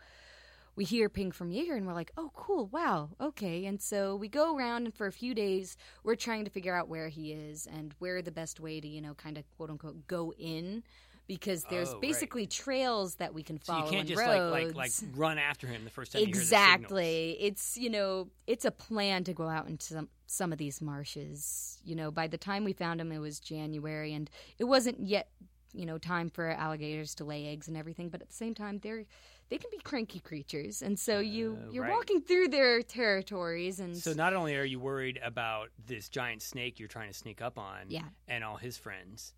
we 0.77 0.85
hear 0.85 1.09
ping 1.09 1.31
from 1.31 1.51
Jaeger 1.51 1.75
and 1.75 1.87
we're 1.87 1.93
like, 1.93 2.11
oh, 2.17 2.31
cool, 2.35 2.67
wow, 2.67 3.09
okay. 3.19 3.65
And 3.65 3.81
so 3.81 4.15
we 4.15 4.29
go 4.29 4.55
around 4.55 4.85
and 4.85 4.93
for 4.93 5.07
a 5.07 5.11
few 5.11 5.33
days, 5.33 5.75
we're 6.03 6.15
trying 6.15 6.45
to 6.45 6.51
figure 6.51 6.75
out 6.75 6.87
where 6.87 7.09
he 7.09 7.33
is 7.33 7.67
and 7.67 7.95
where 7.97 8.21
the 8.21 8.31
best 8.31 8.59
way 8.59 8.79
to, 8.79 8.87
you 8.87 9.01
know, 9.01 9.15
kind 9.15 9.39
of 9.39 9.43
quote 9.57 9.71
unquote 9.71 10.05
go 10.05 10.31
in 10.37 10.83
because 11.27 11.63
there's 11.65 11.89
Oh, 11.89 11.93
right. 11.93 12.01
basically 12.01 12.47
trails 12.47 13.15
that 13.15 13.33
we 13.33 13.43
can 13.43 13.59
So 13.59 13.73
follow 13.73 13.85
you 13.85 13.91
can't 13.91 14.07
just 14.07 14.25
like 14.25 14.41
like 14.49 14.75
like 14.75 14.91
run 15.15 15.37
after 15.37 15.67
him 15.67 15.83
the 15.83 15.89
first 15.89 16.11
time 16.13 16.21
you 16.21 16.25
hear 16.27 16.35
the 16.35 16.39
Exactly. 16.39 17.37
It's 17.39 17.77
you 17.77 17.89
know, 17.89 18.29
it's 18.47 18.65
a 18.65 18.71
plan 18.71 19.23
to 19.25 19.33
go 19.33 19.47
out 19.47 19.67
into 19.67 19.93
some 19.93 20.09
some 20.25 20.51
of 20.51 20.57
these 20.57 20.81
marshes. 20.81 21.79
You 21.83 21.95
know, 21.95 22.11
by 22.11 22.27
the 22.27 22.37
time 22.37 22.63
we 22.63 22.73
found 22.73 22.99
him, 23.01 23.11
it 23.11 23.19
was 23.19 23.39
January, 23.39 24.13
and 24.13 24.29
it 24.57 24.65
wasn't 24.65 24.99
yet 25.01 25.29
you 25.73 25.85
know 25.85 25.97
time 25.97 26.29
for 26.29 26.49
alligators 26.49 27.13
to 27.15 27.25
lay 27.25 27.47
eggs 27.47 27.67
and 27.67 27.75
everything. 27.77 28.09
But 28.09 28.21
at 28.21 28.29
the 28.29 28.35
same 28.35 28.53
time, 28.55 28.79
they're 28.79 29.05
they 29.49 29.57
can 29.57 29.69
be 29.71 29.77
cranky 29.79 30.19
creatures, 30.19 30.81
and 30.81 30.97
so 30.99 31.19
you 31.19 31.57
Uh, 31.61 31.71
you're 31.71 31.83
right. 31.83 31.91
walking 31.91 32.21
through 32.21 32.49
their 32.49 32.81
territories, 32.81 33.79
and 33.79 33.95
So 33.97 34.13
not 34.13 34.33
only 34.33 34.55
are 34.55 34.63
you 34.65 34.79
worried 34.79 35.19
about 35.23 35.69
this 35.85 36.09
giant 36.09 36.41
snake 36.41 36.79
you're 36.79 36.87
trying 36.89 37.09
to 37.09 37.17
sneak 37.17 37.41
up 37.41 37.57
on, 37.59 37.85
Yeah. 37.89 38.03
and 38.27 38.43
all 38.43 38.57
his 38.57 38.77
friends, 38.77 39.33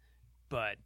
but 0.50 0.78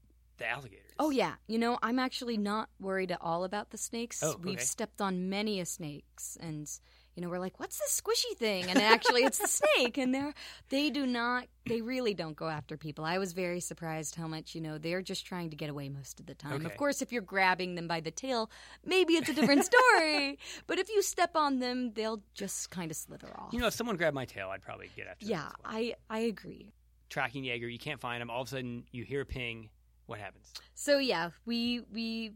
the 0.43 0.49
alligators. 0.49 0.91
Oh 0.99 1.09
yeah, 1.09 1.33
you 1.47 1.57
know 1.57 1.79
I'm 1.81 1.99
actually 1.99 2.37
not 2.37 2.69
worried 2.79 3.11
at 3.11 3.19
all 3.21 3.43
about 3.43 3.71
the 3.71 3.77
snakes. 3.77 4.21
Oh, 4.21 4.35
We've 4.41 4.55
okay. 4.55 4.63
stepped 4.63 5.01
on 5.01 5.29
many 5.29 5.59
a 5.59 5.65
snakes, 5.65 6.37
and 6.39 6.69
you 7.15 7.21
know 7.23 7.29
we're 7.29 7.39
like, 7.39 7.59
"What's 7.59 7.79
this 7.79 8.01
squishy 8.01 8.37
thing?" 8.37 8.69
And 8.69 8.79
actually, 8.79 9.23
it's 9.23 9.37
the 9.37 9.47
snake, 9.47 9.97
and 9.97 10.13
they're 10.13 10.33
they 10.69 10.89
do 10.89 11.05
not, 11.05 11.47
they 11.65 11.81
really 11.81 12.13
don't 12.13 12.35
go 12.35 12.49
after 12.49 12.77
people. 12.77 13.05
I 13.05 13.17
was 13.17 13.33
very 13.33 13.61
surprised 13.61 14.15
how 14.15 14.27
much 14.27 14.53
you 14.53 14.61
know 14.61 14.77
they're 14.77 15.01
just 15.01 15.25
trying 15.25 15.49
to 15.51 15.55
get 15.55 15.69
away 15.69 15.89
most 15.89 16.19
of 16.19 16.25
the 16.25 16.35
time. 16.35 16.53
Okay. 16.53 16.65
Of 16.65 16.77
course, 16.77 17.01
if 17.01 17.11
you're 17.11 17.21
grabbing 17.21 17.75
them 17.75 17.87
by 17.87 18.01
the 18.01 18.11
tail, 18.11 18.51
maybe 18.85 19.13
it's 19.13 19.29
a 19.29 19.33
different 19.33 19.63
story. 19.65 20.37
but 20.67 20.77
if 20.77 20.89
you 20.89 21.01
step 21.01 21.35
on 21.35 21.59
them, 21.59 21.93
they'll 21.93 22.21
just 22.33 22.69
kind 22.69 22.91
of 22.91 22.97
slither 22.97 23.29
off. 23.39 23.53
You 23.53 23.59
know, 23.59 23.67
if 23.67 23.73
someone 23.73 23.95
grabbed 23.95 24.15
my 24.15 24.25
tail, 24.25 24.49
I'd 24.49 24.61
probably 24.61 24.89
get 24.95 25.07
after 25.07 25.25
them 25.25 25.31
yeah, 25.31 25.43
well. 25.63 25.73
I 25.73 25.95
I 26.09 26.19
agree. 26.19 26.73
Tracking 27.09 27.43
Jaeger, 27.45 27.69
you 27.69 27.79
can't 27.79 28.01
find 28.01 28.21
him. 28.21 28.29
All 28.29 28.41
of 28.41 28.47
a 28.47 28.51
sudden, 28.51 28.83
you 28.91 29.03
hear 29.03 29.21
a 29.21 29.25
ping. 29.25 29.69
What 30.05 30.19
happens? 30.19 30.53
So 30.75 30.97
yeah, 30.97 31.29
we 31.45 31.81
we 31.91 32.33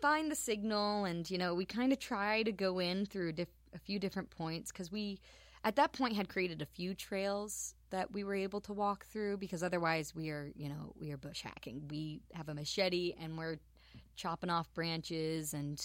find 0.00 0.30
the 0.30 0.36
signal, 0.36 1.04
and 1.04 1.30
you 1.30 1.38
know 1.38 1.54
we 1.54 1.64
kind 1.64 1.92
of 1.92 1.98
try 1.98 2.42
to 2.42 2.52
go 2.52 2.78
in 2.78 3.06
through 3.06 3.30
a, 3.30 3.32
diff- 3.32 3.48
a 3.74 3.78
few 3.78 3.98
different 3.98 4.30
points 4.30 4.70
because 4.70 4.92
we 4.92 5.18
at 5.64 5.76
that 5.76 5.92
point 5.92 6.14
had 6.16 6.28
created 6.28 6.60
a 6.60 6.66
few 6.66 6.94
trails 6.94 7.74
that 7.90 8.12
we 8.12 8.24
were 8.24 8.34
able 8.34 8.60
to 8.60 8.72
walk 8.72 9.06
through 9.06 9.36
because 9.36 9.62
otherwise 9.62 10.14
we 10.14 10.28
are 10.30 10.50
you 10.54 10.68
know 10.68 10.92
we 10.98 11.12
are 11.12 11.16
bush 11.16 11.42
hacking. 11.42 11.88
We 11.88 12.20
have 12.34 12.48
a 12.48 12.54
machete 12.54 13.14
and 13.20 13.38
we're 13.38 13.58
chopping 14.16 14.50
off 14.50 14.72
branches 14.74 15.54
and. 15.54 15.84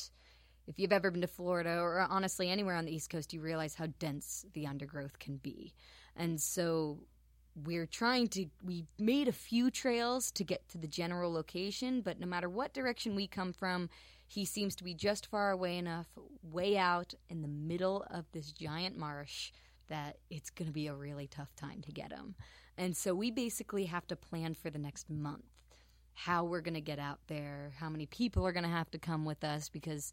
If 0.69 0.77
you've 0.77 0.91
ever 0.91 1.11
been 1.11 1.21
to 1.21 1.27
Florida 1.27 1.79
or 1.79 2.05
honestly 2.09 2.49
anywhere 2.49 2.75
on 2.75 2.83
the 2.83 2.93
East 2.93 3.09
Coast, 3.09 3.31
you 3.31 3.39
realize 3.39 3.73
how 3.73 3.85
dense 3.99 4.45
the 4.51 4.67
undergrowth 4.67 5.17
can 5.17 5.37
be. 5.37 5.73
And 6.17 6.41
so 6.41 6.99
we're 7.65 7.87
trying 7.87 8.27
to 8.27 8.45
we 8.63 8.85
made 8.99 9.27
a 9.27 9.31
few 9.31 9.71
trails 9.71 10.31
to 10.31 10.43
get 10.43 10.67
to 10.69 10.77
the 10.77 10.87
general 10.87 11.31
location 11.31 12.01
but 12.01 12.19
no 12.19 12.27
matter 12.27 12.49
what 12.49 12.73
direction 12.73 13.15
we 13.15 13.25
come 13.27 13.51
from 13.51 13.89
he 14.27 14.43
seems 14.43 14.75
to 14.75 14.83
be 14.83 14.93
just 14.93 15.25
far 15.25 15.51
away 15.51 15.77
enough 15.77 16.07
way 16.43 16.77
out 16.77 17.13
in 17.29 17.41
the 17.41 17.47
middle 17.47 18.05
of 18.11 18.25
this 18.33 18.51
giant 18.51 18.97
marsh 18.97 19.51
that 19.87 20.17
it's 20.29 20.49
going 20.49 20.67
to 20.67 20.73
be 20.73 20.87
a 20.87 20.93
really 20.93 21.27
tough 21.27 21.55
time 21.55 21.81
to 21.81 21.91
get 21.91 22.11
him. 22.11 22.35
And 22.77 22.95
so 22.95 23.15
we 23.15 23.31
basically 23.31 23.85
have 23.85 24.05
to 24.07 24.15
plan 24.15 24.53
for 24.53 24.69
the 24.69 24.77
next 24.77 25.09
month 25.09 25.45
how 26.13 26.43
we're 26.43 26.61
going 26.61 26.73
to 26.73 26.81
get 26.81 26.97
out 26.97 27.19
there 27.27 27.71
how 27.79 27.89
many 27.89 28.07
people 28.07 28.45
are 28.45 28.51
going 28.51 28.63
to 28.63 28.69
have 28.69 28.89
to 28.89 28.97
come 28.97 29.23
with 29.23 29.43
us 29.43 29.69
because 29.69 30.11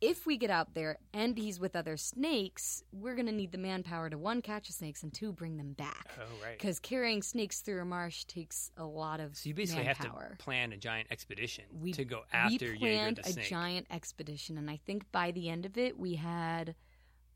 if 0.00 0.26
we 0.26 0.36
get 0.36 0.50
out 0.50 0.74
there 0.74 0.98
and 1.14 1.36
he's 1.38 1.58
with 1.58 1.74
other 1.74 1.96
snakes, 1.96 2.82
we're 2.92 3.14
going 3.14 3.26
to 3.26 3.32
need 3.32 3.52
the 3.52 3.58
manpower 3.58 4.10
to 4.10 4.18
one, 4.18 4.42
catch 4.42 4.66
the 4.66 4.72
snakes, 4.72 5.02
and 5.02 5.12
two, 5.12 5.32
bring 5.32 5.56
them 5.56 5.72
back. 5.72 6.10
Oh, 6.18 6.22
right. 6.44 6.58
Because 6.58 6.78
carrying 6.78 7.22
snakes 7.22 7.60
through 7.60 7.80
a 7.80 7.84
marsh 7.84 8.24
takes 8.24 8.70
a 8.76 8.84
lot 8.84 9.20
of 9.20 9.36
So 9.36 9.48
you 9.48 9.54
basically 9.54 9.84
manpower. 9.84 10.28
have 10.28 10.38
to 10.38 10.44
plan 10.44 10.72
a 10.72 10.76
giant 10.76 11.08
expedition 11.10 11.64
we, 11.72 11.92
to 11.92 12.04
go 12.04 12.22
after 12.32 12.66
we 12.66 12.72
Jaeger 12.72 12.78
planned 12.78 13.20
the 13.24 13.40
a 13.40 13.44
giant 13.44 13.86
expedition, 13.90 14.58
and 14.58 14.70
I 14.70 14.78
think 14.84 15.10
by 15.12 15.30
the 15.30 15.48
end 15.48 15.64
of 15.66 15.78
it, 15.78 15.98
we 15.98 16.14
had 16.14 16.74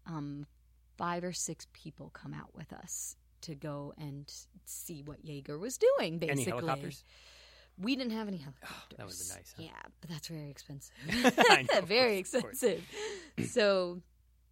um, 0.07 0.46
five 0.99 1.25
or 1.25 1.33
six 1.33 1.66
people 1.73 2.11
come 2.11 2.35
out 2.35 2.55
with 2.55 2.73
us 2.73 3.16
to 3.42 3.55
go 3.55 3.94
and 3.96 4.31
see 4.66 5.03
what 5.03 5.25
Jaeger 5.25 5.59
was 5.59 5.79
doing. 5.79 6.18
Basically, 6.18 6.42
Any 6.42 6.51
helicopters? 6.51 7.05
We 7.81 7.97
didn't 7.97 8.12
have 8.12 8.29
any 8.29 8.37
helicopters. 8.38 8.71
Oh, 8.93 8.95
that 8.97 9.07
would've 9.07 9.19
been 9.19 9.37
nice, 9.37 9.55
huh? 9.57 9.62
Yeah, 9.64 9.90
but 10.01 10.11
that's 10.11 10.29
very 10.29 10.51
expensive. 10.51 10.95
Know, 11.75 11.81
very 11.83 12.19
expensive. 12.19 12.83
so 13.47 14.01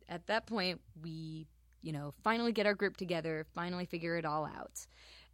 at 0.09 0.27
that 0.27 0.47
point, 0.47 0.81
we, 1.03 1.47
you 1.83 1.93
know, 1.93 2.15
finally 2.23 2.53
get 2.53 2.67
our 2.67 2.75
group 2.75 2.97
together, 2.97 3.47
finally 3.55 3.85
figure 3.85 4.17
it 4.17 4.25
all 4.25 4.47
out, 4.47 4.87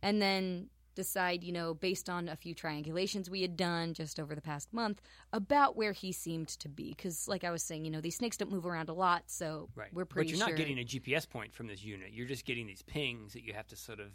and 0.02 0.20
then 0.20 0.68
decide, 0.94 1.42
you 1.42 1.52
know, 1.52 1.74
based 1.74 2.08
on 2.08 2.28
a 2.28 2.36
few 2.36 2.54
triangulations 2.54 3.28
we 3.28 3.42
had 3.42 3.56
done 3.56 3.92
just 3.94 4.20
over 4.20 4.34
the 4.34 4.40
past 4.40 4.72
month, 4.72 5.00
about 5.32 5.76
where 5.76 5.92
he 5.92 6.12
seemed 6.12 6.48
to 6.48 6.68
be. 6.68 6.90
Because, 6.90 7.26
like 7.28 7.42
I 7.44 7.50
was 7.50 7.62
saying, 7.62 7.84
you 7.84 7.90
know, 7.90 8.00
these 8.00 8.16
snakes 8.16 8.36
don't 8.36 8.50
move 8.50 8.66
around 8.66 8.88
a 8.88 8.92
lot, 8.94 9.24
so 9.26 9.68
Right. 9.74 9.92
we're 9.92 10.04
pretty 10.04 10.30
but 10.32 10.38
you're 10.38 10.48
not 10.48 10.56
getting 10.56 10.78
a 10.78 10.84
GPS 10.84 11.28
point 11.28 11.52
from 11.52 11.66
this 11.66 11.82
unit. 11.82 12.12
You're 12.12 12.28
just 12.28 12.44
getting 12.44 12.66
these 12.66 12.82
pings 12.82 13.32
that 13.32 13.42
you 13.42 13.52
have 13.54 13.66
to 13.68 13.76
sort 13.76 14.00
of 14.00 14.12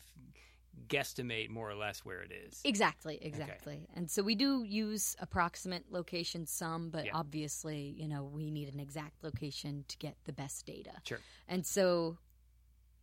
guesstimate 0.87 1.49
more 1.49 1.69
or 1.69 1.75
less 1.75 1.99
where 2.05 2.21
it 2.21 2.31
is. 2.31 2.61
Exactly, 2.63 3.19
exactly. 3.21 3.87
And 3.95 4.09
so 4.09 4.23
we 4.23 4.35
do 4.35 4.63
use 4.63 5.15
approximate 5.19 5.91
location 5.91 6.45
some, 6.45 6.89
but 6.89 7.05
Yeah. 7.05 7.11
obviously, 7.13 7.95
you 7.97 8.07
know, 8.07 8.23
we 8.23 8.49
need 8.49 8.73
an 8.73 8.79
exact 8.79 9.23
location 9.23 9.85
to 9.87 9.97
get 9.97 10.15
the 10.25 10.33
best 10.33 10.65
data. 10.65 10.93
Sure. 11.03 11.19
And 11.47 11.65
so 11.65 12.17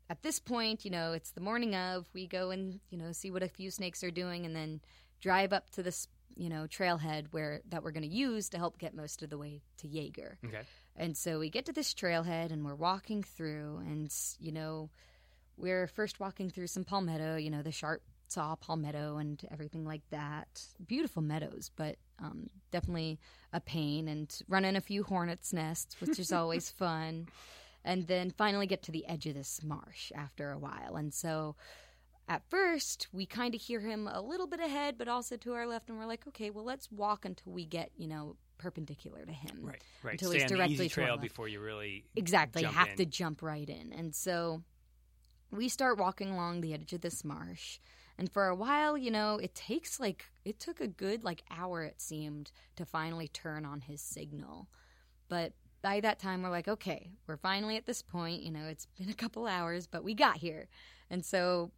at 0.08 0.22
this 0.22 0.38
point, 0.38 0.84
you 0.84 0.90
know, 0.90 1.12
it's 1.12 1.32
the 1.32 1.40
morning 1.40 1.74
of, 1.74 2.08
we 2.12 2.26
go 2.26 2.50
and, 2.50 2.80
you 2.90 2.98
know, 2.98 3.12
see 3.12 3.30
what 3.30 3.42
a 3.42 3.48
few 3.48 3.70
snakes 3.70 4.02
are 4.02 4.10
doing 4.10 4.46
and 4.46 4.54
then 4.54 4.80
drive 5.20 5.52
up 5.52 5.70
to 5.70 5.82
this, 5.82 6.08
you 6.36 6.48
know, 6.48 6.66
trailhead 6.68 7.26
where 7.32 7.60
that 7.68 7.82
we're 7.82 7.92
going 7.92 8.08
to 8.08 8.16
use 8.16 8.48
to 8.50 8.58
help 8.58 8.78
get 8.78 8.94
most 8.94 9.22
of 9.22 9.30
the 9.30 9.38
way 9.38 9.62
to 9.78 9.88
Jaeger. 9.88 10.38
Okay. 10.44 10.62
And 10.94 11.16
so 11.16 11.38
we 11.38 11.50
get 11.50 11.66
to 11.66 11.72
this 11.72 11.92
trailhead 11.92 12.52
and 12.52 12.64
we're 12.64 12.74
walking 12.74 13.22
through, 13.22 13.78
and 13.86 14.12
you 14.38 14.52
know, 14.52 14.90
we're 15.56 15.86
first 15.86 16.20
walking 16.20 16.50
through 16.50 16.66
some 16.68 16.84
palmetto, 16.84 17.36
you 17.36 17.50
know, 17.50 17.62
the 17.62 17.72
sharp 17.72 18.02
saw 18.28 18.56
palmetto 18.56 19.16
and 19.18 19.42
everything 19.50 19.84
like 19.84 20.02
that. 20.10 20.62
Beautiful 20.86 21.22
meadows, 21.22 21.70
but 21.76 21.96
um, 22.18 22.48
definitely 22.70 23.18
a 23.52 23.60
pain. 23.60 24.08
And 24.08 24.34
running 24.48 24.76
a 24.76 24.80
few 24.80 25.02
hornets' 25.02 25.52
nests, 25.52 26.00
which 26.00 26.18
is 26.18 26.32
always 26.32 26.70
fun. 26.70 27.28
And 27.84 28.06
then 28.08 28.32
finally 28.36 28.66
get 28.66 28.82
to 28.84 28.92
the 28.92 29.06
edge 29.06 29.26
of 29.26 29.34
this 29.34 29.60
marsh 29.62 30.10
after 30.14 30.50
a 30.50 30.58
while. 30.58 30.96
And 30.96 31.14
so 31.14 31.54
at 32.28 32.42
first, 32.50 33.06
we 33.12 33.26
kind 33.26 33.54
of 33.54 33.60
hear 33.60 33.80
him 33.80 34.08
a 34.08 34.20
little 34.20 34.48
bit 34.48 34.58
ahead, 34.58 34.98
but 34.98 35.06
also 35.06 35.36
to 35.36 35.52
our 35.52 35.66
left. 35.66 35.88
And 35.88 35.96
we're 35.96 36.06
like, 36.06 36.26
okay, 36.26 36.50
well, 36.50 36.64
let's 36.64 36.90
walk 36.90 37.24
until 37.24 37.52
we 37.52 37.64
get, 37.64 37.92
you 37.96 38.08
know, 38.08 38.36
perpendicular 38.58 39.24
to 39.24 39.32
him. 39.32 39.60
Right. 39.62 39.82
Right. 40.02 40.12
Until 40.12 40.30
Stay 40.30 40.42
he's 40.42 40.50
on 40.50 40.58
the 40.58 40.64
easy 40.64 40.76
directly 40.76 40.88
trail 40.88 41.16
before 41.16 41.46
you 41.46 41.60
really 41.60 42.04
Exactly. 42.16 42.64
have 42.64 42.88
in. 42.88 42.96
to 42.96 43.04
jump 43.06 43.42
right 43.42 43.68
in. 43.68 43.92
And 43.92 44.14
so 44.14 44.62
we 45.50 45.68
start 45.68 45.98
walking 45.98 46.30
along 46.30 46.60
the 46.60 46.74
edge 46.74 46.92
of 46.92 47.00
this 47.00 47.24
marsh. 47.24 47.78
And 48.18 48.30
for 48.32 48.46
a 48.48 48.54
while, 48.54 48.96
you 48.96 49.10
know, 49.10 49.38
it 49.38 49.54
takes 49.54 50.00
like, 50.00 50.24
it 50.44 50.58
took 50.58 50.80
a 50.80 50.86
good 50.88 51.22
like 51.22 51.42
hour, 51.50 51.82
it 51.82 52.00
seemed, 52.00 52.50
to 52.76 52.84
finally 52.84 53.28
turn 53.28 53.64
on 53.64 53.82
his 53.82 54.00
signal. 54.00 54.68
But 55.28 55.52
by 55.82 56.00
that 56.00 56.18
time, 56.18 56.42
we're 56.42 56.50
like, 56.50 56.66
okay, 56.68 57.10
we're 57.26 57.36
finally 57.36 57.76
at 57.76 57.86
this 57.86 58.02
point. 58.02 58.42
You 58.42 58.50
know, 58.52 58.64
it's 58.66 58.86
been 58.98 59.10
a 59.10 59.14
couple 59.14 59.46
hours, 59.46 59.86
but 59.86 60.02
we 60.02 60.14
got 60.14 60.38
here. 60.38 60.68
And 61.10 61.24
so, 61.24 61.70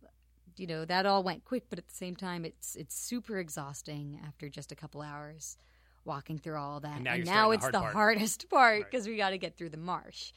you 0.57 0.67
know, 0.67 0.85
that 0.85 1.07
all 1.07 1.23
went 1.23 1.45
quick, 1.45 1.65
but 1.69 1.79
at 1.79 1.89
the 1.89 1.95
same 1.95 2.17
time, 2.17 2.45
it's 2.45 2.77
it's 2.77 2.95
super 2.95 3.39
exhausting 3.39 4.21
after 4.27 4.49
just 4.49 4.73
a 4.73 4.77
couple 4.77 5.03
hours 5.03 5.57
walking 6.05 6.39
through 6.39 6.57
all 6.57 6.81
that. 6.81 6.97
And 6.97 7.05
now 7.05 7.15
and 7.15 7.25
now 7.27 7.33
starting 7.33 7.51
the 7.51 7.55
it's 7.67 7.77
hard 7.77 7.93
the 7.93 7.93
hardest 7.93 8.49
part 8.49 8.83
Right. 8.83 8.91
because 8.91 9.07
we 9.07 9.17
got 9.17 9.31
to 9.31 9.39
get 9.39 9.57
through 9.57 9.71
the 9.71 9.77
marsh. 9.77 10.33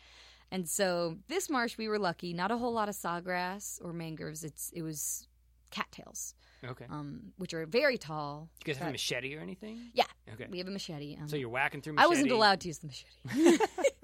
And 0.52 0.68
so 0.68 1.18
this 1.28 1.50
marsh, 1.50 1.78
we 1.78 1.88
were 1.88 2.00
lucky. 2.00 2.34
Not 2.34 2.52
a 2.52 2.58
whole 2.58 2.74
lot 2.74 2.90
of 2.90 2.96
sawgrass 2.96 3.80
or 3.84 3.94
mangroves. 3.94 4.44
It's 4.44 4.70
it 4.74 4.82
was 4.82 5.28
cattails, 5.72 6.36
Okay. 6.66 6.86
um, 6.90 7.32
which 7.38 7.54
are 7.54 7.66
very 7.66 7.98
tall. 7.98 8.50
You 8.60 8.74
guys 8.74 8.78
have 8.80 8.90
a 8.90 8.92
machete 8.92 9.34
or 9.38 9.40
anything? 9.40 9.92
Yeah, 9.94 10.04
Okay. 10.34 10.48
we 10.50 10.58
have 10.58 10.68
a 10.68 10.72
machete. 10.72 11.16
Um, 11.18 11.30
So 11.30 11.38
you're 11.38 11.48
whacking 11.50 11.82
through 11.82 11.94
I 11.94 11.96
machete. 12.04 12.10
wasn't 12.10 12.32
allowed 12.34 12.60
to 12.62 12.68
use 12.68 12.80
the 12.80 12.88
machete, 12.88 13.58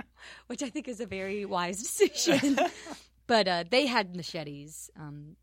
which 0.47 0.63
I 0.63 0.69
think 0.69 0.87
is 0.87 1.01
a 1.01 1.05
very 1.05 1.43
wise 1.45 1.77
decision. 1.83 2.57
but 3.27 3.47
uh, 3.49 3.63
they 3.69 3.85
had 3.85 4.15
machetes. 4.15 4.89
Um, 4.97 5.35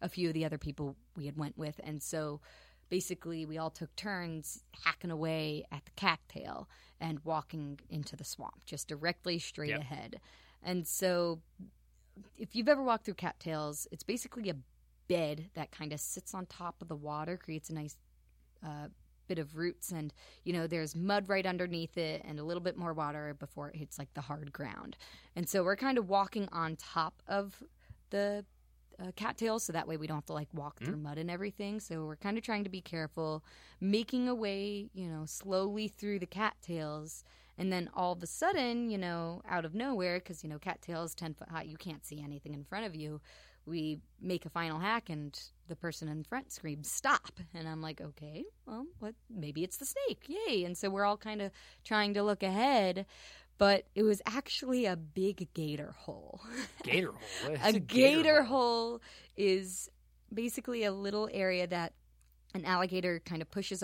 a 0.00 0.08
few 0.08 0.28
of 0.28 0.34
the 0.34 0.44
other 0.44 0.58
people 0.58 0.94
we 1.16 1.26
had 1.26 1.36
went 1.36 1.58
with, 1.58 1.80
and 1.82 2.00
so 2.02 2.40
basically 2.88 3.44
we 3.46 3.58
all 3.58 3.70
took 3.70 3.94
turns 3.96 4.62
hacking 4.84 5.10
away 5.10 5.64
at 5.70 5.84
the 5.84 5.90
cattail 5.92 6.68
and 7.00 7.20
walking 7.24 7.78
into 7.88 8.16
the 8.16 8.24
swamp, 8.24 8.64
just 8.66 8.88
directly 8.88 9.38
straight 9.38 9.70
Yep. 9.70 9.80
ahead. 9.80 10.20
And 10.62 10.86
so, 10.86 11.40
if 12.36 12.56
you've 12.56 12.68
ever 12.68 12.82
walked 12.82 13.04
through 13.04 13.14
cattails, 13.14 13.86
it's 13.92 14.02
basically 14.02 14.50
a 14.50 14.56
bed 15.06 15.50
that 15.54 15.70
kind 15.70 15.92
of 15.92 16.00
sits 16.00 16.34
on 16.34 16.46
top 16.46 16.82
of 16.82 16.88
the 16.88 16.96
water, 16.96 17.36
creates 17.36 17.70
a 17.70 17.74
nice 17.74 17.96
uh, 18.64 18.88
bit 19.28 19.38
of 19.38 19.56
roots, 19.56 19.92
and 19.92 20.12
you 20.44 20.52
know 20.52 20.66
there's 20.66 20.96
mud 20.96 21.28
right 21.28 21.46
underneath 21.46 21.96
it, 21.96 22.22
and 22.24 22.40
a 22.40 22.44
little 22.44 22.62
bit 22.62 22.76
more 22.76 22.92
water 22.92 23.34
before 23.38 23.68
it 23.68 23.76
hits 23.76 23.98
like 23.98 24.12
the 24.14 24.20
hard 24.22 24.52
ground. 24.52 24.96
And 25.36 25.48
so 25.48 25.62
we're 25.62 25.76
kind 25.76 25.98
of 25.98 26.08
walking 26.08 26.48
on 26.50 26.76
top 26.76 27.22
of 27.28 27.62
the 28.10 28.44
uh, 29.00 29.12
cattails, 29.16 29.64
so 29.64 29.72
that 29.72 29.86
way 29.86 29.96
we 29.96 30.06
don't 30.06 30.16
have 30.16 30.26
to 30.26 30.32
like 30.32 30.48
walk 30.52 30.80
through 30.80 30.96
mud 30.96 31.18
and 31.18 31.30
everything. 31.30 31.80
So 31.80 32.04
we're 32.04 32.16
kind 32.16 32.36
of 32.36 32.44
trying 32.44 32.64
to 32.64 32.70
be 32.70 32.80
careful, 32.80 33.44
making 33.80 34.28
a 34.28 34.34
way, 34.34 34.90
you 34.92 35.08
know, 35.08 35.24
slowly 35.26 35.88
through 35.88 36.18
the 36.18 36.26
cattails. 36.26 37.24
And 37.56 37.72
then 37.72 37.90
all 37.94 38.12
of 38.12 38.22
a 38.22 38.26
sudden, 38.26 38.88
you 38.88 38.98
know, 38.98 39.42
out 39.48 39.64
of 39.64 39.74
nowhere, 39.74 40.18
because, 40.18 40.44
you 40.44 40.48
know, 40.48 40.58
cattails 40.58 41.14
10 41.14 41.34
foot 41.34 41.48
high, 41.48 41.62
you 41.62 41.76
can't 41.76 42.04
see 42.06 42.22
anything 42.22 42.54
in 42.54 42.64
front 42.64 42.86
of 42.86 42.94
you. 42.94 43.20
We 43.66 43.98
make 44.20 44.46
a 44.46 44.50
final 44.50 44.78
hack, 44.78 45.10
and 45.10 45.38
the 45.66 45.76
person 45.76 46.08
in 46.08 46.24
front 46.24 46.52
screams, 46.52 46.90
Stop. 46.90 47.40
And 47.54 47.68
I'm 47.68 47.82
like, 47.82 48.00
Okay, 48.00 48.44
well, 48.66 48.86
what? 49.00 49.14
Maybe 49.28 49.64
it's 49.64 49.76
the 49.76 49.86
snake. 49.86 50.26
Yay. 50.28 50.64
And 50.64 50.76
so 50.76 50.88
we're 50.88 51.04
all 51.04 51.16
kind 51.16 51.42
of 51.42 51.50
trying 51.84 52.14
to 52.14 52.22
look 52.22 52.42
ahead. 52.42 53.06
But 53.58 53.86
it 53.94 54.04
was 54.04 54.22
actually 54.24 54.86
a 54.86 54.96
big 54.96 55.52
gator 55.52 55.94
hole. 55.98 56.40
Gator 56.84 57.12
hole. 57.12 57.54
Is 57.54 57.74
a 57.74 57.80
gator 57.80 58.44
hole 58.44 59.02
is 59.36 59.90
basically 60.32 60.84
a 60.84 60.92
little 60.92 61.28
area 61.32 61.66
that 61.66 61.92
an 62.54 62.64
alligator 62.64 63.20
kind 63.24 63.42
of 63.42 63.50
pushes 63.50 63.82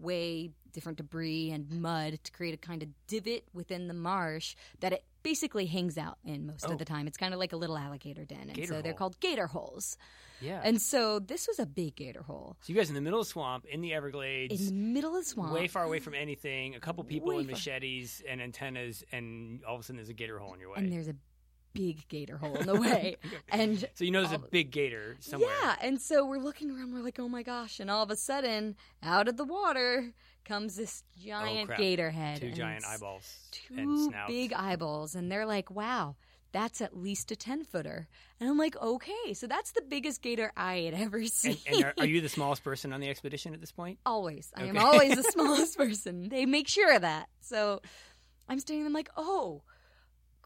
away 0.00 0.50
different 0.72 0.98
debris 0.98 1.50
and 1.50 1.70
mud 1.80 2.18
to 2.22 2.30
create 2.32 2.52
a 2.52 2.58
kind 2.58 2.82
of 2.82 2.88
divot 3.06 3.44
within 3.54 3.88
the 3.88 3.94
marsh 3.94 4.54
that 4.80 4.92
it 4.92 5.04
basically 5.22 5.66
hangs 5.66 5.96
out 5.96 6.18
in 6.24 6.46
most 6.46 6.66
Oh. 6.68 6.72
of 6.72 6.78
the 6.78 6.84
time. 6.84 7.06
It's 7.06 7.16
kind 7.16 7.32
of 7.32 7.40
like 7.40 7.52
a 7.52 7.56
little 7.56 7.78
alligator 7.78 8.24
den, 8.24 8.42
and 8.42 8.54
Gator 8.54 8.74
so 8.74 8.82
they're 8.82 8.92
called 8.92 9.18
gator 9.20 9.46
holes. 9.46 9.96
Yeah. 10.42 10.60
And 10.62 10.80
so 10.82 11.18
this 11.18 11.48
was 11.48 11.58
a 11.58 11.64
big 11.64 11.96
gator 11.96 12.22
hole 12.22 12.58
so 12.60 12.70
you 12.70 12.78
guys 12.78 12.90
in 12.90 12.94
the 12.94 13.00
middle 13.00 13.20
of 13.20 13.26
the 13.26 13.30
swamp 13.30 13.64
in 13.64 13.80
the 13.80 13.94
Everglades. 13.94 14.60
in 14.60 14.66
the 14.66 14.72
middle 14.92 15.16
of 15.16 15.24
the 15.24 15.30
swamp. 15.30 15.52
Way 15.54 15.66
far 15.66 15.84
away 15.84 15.98
from 15.98 16.14
anything. 16.14 16.74
A 16.74 16.80
couple 16.80 17.02
people 17.04 17.28
Way 17.30 17.36
with 17.38 17.46
machetes 17.46 18.22
and 18.28 18.42
antennas, 18.42 19.02
and 19.12 19.64
all 19.64 19.76
of 19.76 19.80
a 19.80 19.82
sudden 19.84 19.96
there's 19.96 20.10
a 20.10 20.14
gator 20.14 20.38
hole 20.38 20.52
in 20.52 20.60
your 20.60 20.70
way. 20.70 20.76
and 20.76 20.92
there's 20.92 21.08
a 21.08 21.16
big 21.76 22.08
gator 22.08 22.36
hole 22.38 22.56
in 22.56 22.66
the 22.66 22.74
way. 22.80 23.16
and 23.50 23.88
so 23.94 24.04
you 24.04 24.10
know 24.10 24.22
there's 24.22 24.32
a 24.32 24.38
big 24.38 24.70
gator 24.70 25.16
somewhere. 25.20 25.50
Yeah, 25.62 25.76
and 25.80 26.00
so 26.00 26.24
we're 26.26 26.38
looking 26.38 26.70
around, 26.70 26.92
we're 26.92 27.02
like, 27.02 27.18
oh 27.18 27.28
my 27.28 27.42
gosh, 27.42 27.78
and 27.80 27.90
all 27.90 28.02
of 28.02 28.10
a 28.10 28.16
sudden, 28.16 28.76
out 29.02 29.28
of 29.28 29.36
the 29.36 29.44
water 29.44 30.12
comes 30.44 30.76
this 30.76 31.02
giant 31.22 31.70
Oh, 31.70 31.76
gator 31.76 32.10
head. 32.10 32.40
Two 32.40 32.52
giant 32.52 32.84
eyeballs 32.84 33.48
Two 33.50 34.12
big 34.26 34.52
eyeballs, 34.52 35.14
and 35.14 35.30
they're 35.30 35.46
like, 35.46 35.70
wow. 35.70 36.16
That's 36.52 36.80
at 36.80 36.96
least 36.96 37.30
a 37.32 37.36
10 37.36 37.64
footer. 37.64 38.08
And 38.40 38.48
I'm 38.48 38.56
like, 38.56 38.80
okay, 38.80 39.34
so 39.34 39.46
that's 39.46 39.72
the 39.72 39.82
biggest 39.82 40.22
gator 40.22 40.52
I 40.56 40.76
had 40.78 40.94
ever 40.94 41.22
seen. 41.26 41.58
And, 41.66 41.76
and 41.76 41.84
are, 41.84 41.94
are 41.98 42.06
you 42.06 42.22
the 42.22 42.28
smallest 42.38 42.64
person 42.64 42.94
on 42.94 43.00
the 43.00 43.10
expedition 43.10 43.52
at 43.52 43.60
this 43.60 43.72
point? 43.72 43.98
always. 44.06 44.50
I 44.56 44.64
am 44.64 44.78
always 44.78 45.16
the 45.16 45.22
smallest 45.32 45.76
person. 45.76 46.30
They 46.30 46.46
make 46.46 46.66
sure 46.66 46.94
of 46.94 47.02
that. 47.02 47.28
So 47.40 47.82
I'm 48.48 48.58
standing 48.58 48.84
there, 48.84 48.88
I'm 48.88 48.94
like, 48.94 49.10
oh, 49.18 49.64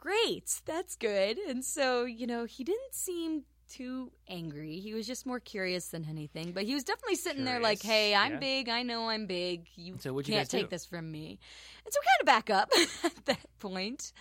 great, 0.01 0.61
that's 0.65 0.97
good. 0.97 1.39
And 1.39 1.65
so, 1.65 2.05
you 2.05 2.27
know, 2.27 2.45
he 2.45 2.65
didn't 2.65 2.95
seem 2.95 3.43
too 3.71 4.11
angry. 4.29 4.81
He 4.81 4.93
was 4.95 5.07
just 5.07 5.25
more 5.27 5.39
curious 5.39 5.89
than 5.89 6.05
anything. 6.09 6.53
But 6.53 6.65
he 6.65 6.75
was 6.75 6.83
definitely 6.83 7.15
sitting 7.17 7.45
there 7.45 7.61
like, 7.61 7.81
hey, 7.83 8.15
I'm 8.15 8.33
yeah. 8.33 8.39
big. 8.39 8.69
I 8.69 8.83
know 8.83 9.09
I'm 9.09 9.27
big. 9.27 9.69
You 9.77 9.95
So 10.01 10.17
you 10.19 10.25
can't 10.25 10.39
guys 10.39 10.49
do? 10.49 10.59
take 10.59 10.71
this 10.71 10.85
from 10.85 11.11
me. 11.11 11.39
And 11.85 11.95
so 11.95 12.01
we 12.03 12.07
kind 12.07 12.21
of 12.21 12.27
back 12.27 12.51
up 12.51 12.71
at 13.05 13.25
that 13.27 13.47
point. 13.61 14.13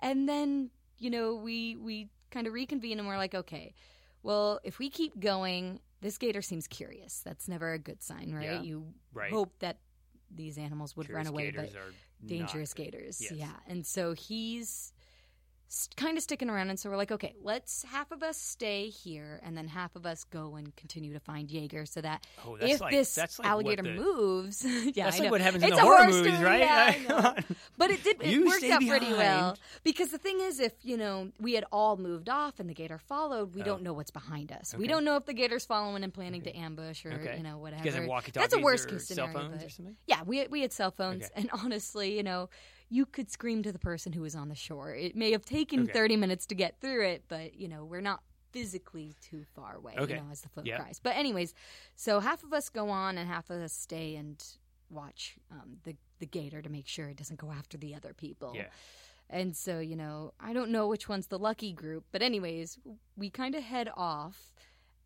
And 0.00 0.26
then, 0.28 0.70
you 0.98 1.10
know, 1.10 1.34
we, 1.34 1.76
we 1.76 2.08
kind 2.30 2.46
of 2.46 2.54
reconvene 2.54 2.98
and 2.98 3.06
we're 3.06 3.18
like, 3.18 3.34
okay, 3.34 3.74
well, 4.22 4.60
if 4.64 4.78
we 4.78 4.88
keep 4.88 5.18
going, 5.20 5.80
this 6.00 6.16
gator 6.16 6.40
seems 6.40 6.66
curious. 6.66 7.20
That's 7.24 7.48
never 7.48 7.72
a 7.74 7.78
good 7.78 8.02
sign, 8.02 8.32
right? 8.34 8.44
Yeah. 8.44 8.62
You 8.62 8.86
Right. 9.12 9.30
hope 9.30 9.52
that 9.58 9.78
these 10.34 10.56
animals 10.58 10.96
would 10.96 11.06
Curious 11.06 11.26
run 11.26 11.32
away, 11.34 11.50
but 11.50 11.66
are 11.76 11.92
dangerous 12.24 12.72
gators. 12.72 13.20
Yes. 13.20 13.32
Yeah. 13.32 13.52
And 13.68 13.86
so 13.86 14.12
he's 14.14 14.92
kind 15.96 16.16
of 16.16 16.22
sticking 16.22 16.48
around. 16.48 16.70
And 16.70 16.78
so 16.78 16.88
we're 16.88 16.96
like, 16.96 17.10
okay, 17.10 17.34
let's 17.42 17.82
half 17.84 18.12
of 18.12 18.22
us 18.22 18.36
stay 18.36 18.88
here 18.88 19.40
and 19.44 19.56
then 19.56 19.66
half 19.68 19.96
of 19.96 20.06
us 20.06 20.24
go 20.24 20.54
and 20.56 20.74
continue 20.76 21.12
to 21.12 21.20
find 21.20 21.50
Jaeger 21.50 21.86
so 21.86 22.00
that 22.02 22.24
Oh, 22.46 22.56
if 22.60 22.80
like- 22.80 22.92
this 22.92 23.16
like 23.18 23.30
alligator 23.42 23.82
the- 23.82 23.90
moves, 23.94 24.64
yeah, 24.94 25.04
That's 25.06 25.16
I 25.16 25.18
like 25.18 25.22
know. 25.26 25.30
what 25.32 25.40
happens 25.40 25.62
in 25.64 25.68
It's 25.70 25.76
the 25.78 25.82
a 25.82 25.84
horror 25.84 26.12
story, 26.12 26.24
movies, 26.30 26.40
right? 26.42 26.60
Yeah. 26.60 27.40
But 27.78 27.90
it 27.90 28.02
did. 28.04 28.22
It 28.22 28.46
worked 28.46 28.64
out 28.64 28.80
pretty 28.86 29.12
well 29.12 29.58
because 29.84 30.10
the 30.10 30.16
thing 30.18 30.40
is, 30.40 30.60
if 30.60 30.72
you 30.82 30.96
know 30.96 31.30
we 31.40 31.52
had 31.54 31.64
all 31.70 31.96
moved 31.98 32.28
off 32.30 32.58
and 32.58 32.70
the 32.70 32.74
gator 32.74 32.98
followed, 32.98 33.54
we 33.54 33.60
Oh. 33.62 33.64
don't 33.64 33.82
know 33.82 33.92
what's 33.92 34.10
behind 34.10 34.50
us. 34.52 34.74
We 34.76 34.86
don't 34.86 35.04
know 35.04 35.16
if 35.16 35.26
the 35.26 35.34
gator's 35.34 35.66
following 35.66 36.02
and 36.02 36.12
planning 36.14 36.42
to 36.42 36.56
ambush 36.56 37.04
or 37.04 37.12
Okay. 37.12 37.36
you 37.36 37.42
know 37.42 37.58
whatever. 37.58 37.84
You 37.84 38.10
That's 38.32 38.54
a 38.54 38.60
worst 38.60 38.86
or 38.90 38.92
case 38.94 39.08
scenario. 39.08 39.32
phones 39.34 39.58
but- 39.58 39.66
or 39.66 39.68
something? 39.68 39.96
yeah, 40.06 40.22
we 40.24 40.46
we 40.48 40.62
had 40.62 40.72
cell 40.72 40.90
phones, 40.90 41.24
Okay. 41.24 41.32
and 41.36 41.50
honestly, 41.52 42.16
you 42.16 42.22
know, 42.22 42.48
you 42.88 43.06
could 43.06 43.30
scream 43.30 43.62
to 43.62 43.72
the 43.72 43.78
person 43.78 44.12
who 44.12 44.22
was 44.22 44.34
on 44.36 44.48
the 44.48 44.54
shore. 44.54 44.94
It 44.94 45.16
may 45.16 45.32
have 45.32 45.44
taken 45.44 45.82
Okay. 45.82 45.92
thirty 45.92 46.16
minutes 46.16 46.46
to 46.46 46.54
get 46.54 46.80
through 46.80 47.04
it, 47.06 47.24
but 47.28 47.54
you 47.54 47.68
know, 47.68 47.84
we're 47.84 48.00
not 48.00 48.22
physically 48.52 49.14
too 49.20 49.44
far 49.54 49.76
away. 49.76 49.94
Okay. 49.98 50.14
You 50.14 50.20
know, 50.20 50.28
as 50.30 50.40
the 50.40 50.48
phone 50.48 50.66
Yeah. 50.66 50.76
cries. 50.78 50.98
But 51.02 51.16
anyways, 51.16 51.52
so 51.94 52.20
half 52.20 52.42
of 52.44 52.52
us 52.52 52.68
go 52.68 52.88
on, 52.88 53.18
and 53.18 53.28
half 53.28 53.50
of 53.50 53.60
us 53.60 53.72
stay 53.72 54.16
and 54.16 54.42
watch 54.88 55.36
um, 55.50 55.78
the 55.84 55.96
the 56.18 56.26
gator 56.26 56.62
to 56.62 56.70
make 56.70 56.86
sure 56.86 57.08
it 57.08 57.16
doesn't 57.16 57.38
go 57.38 57.50
after 57.50 57.76
the 57.76 57.94
other 57.94 58.14
people. 58.14 58.52
Yeah. 58.54 58.68
And 59.28 59.56
so, 59.56 59.80
you 59.80 59.96
know, 59.96 60.32
I 60.38 60.52
don't 60.52 60.70
know 60.70 60.86
which 60.86 61.08
one's 61.08 61.26
the 61.26 61.38
lucky 61.38 61.72
group, 61.72 62.04
but 62.12 62.22
anyways, 62.22 62.78
we 63.16 63.28
kind 63.28 63.54
of 63.56 63.64
head 63.64 63.90
off, 63.96 64.54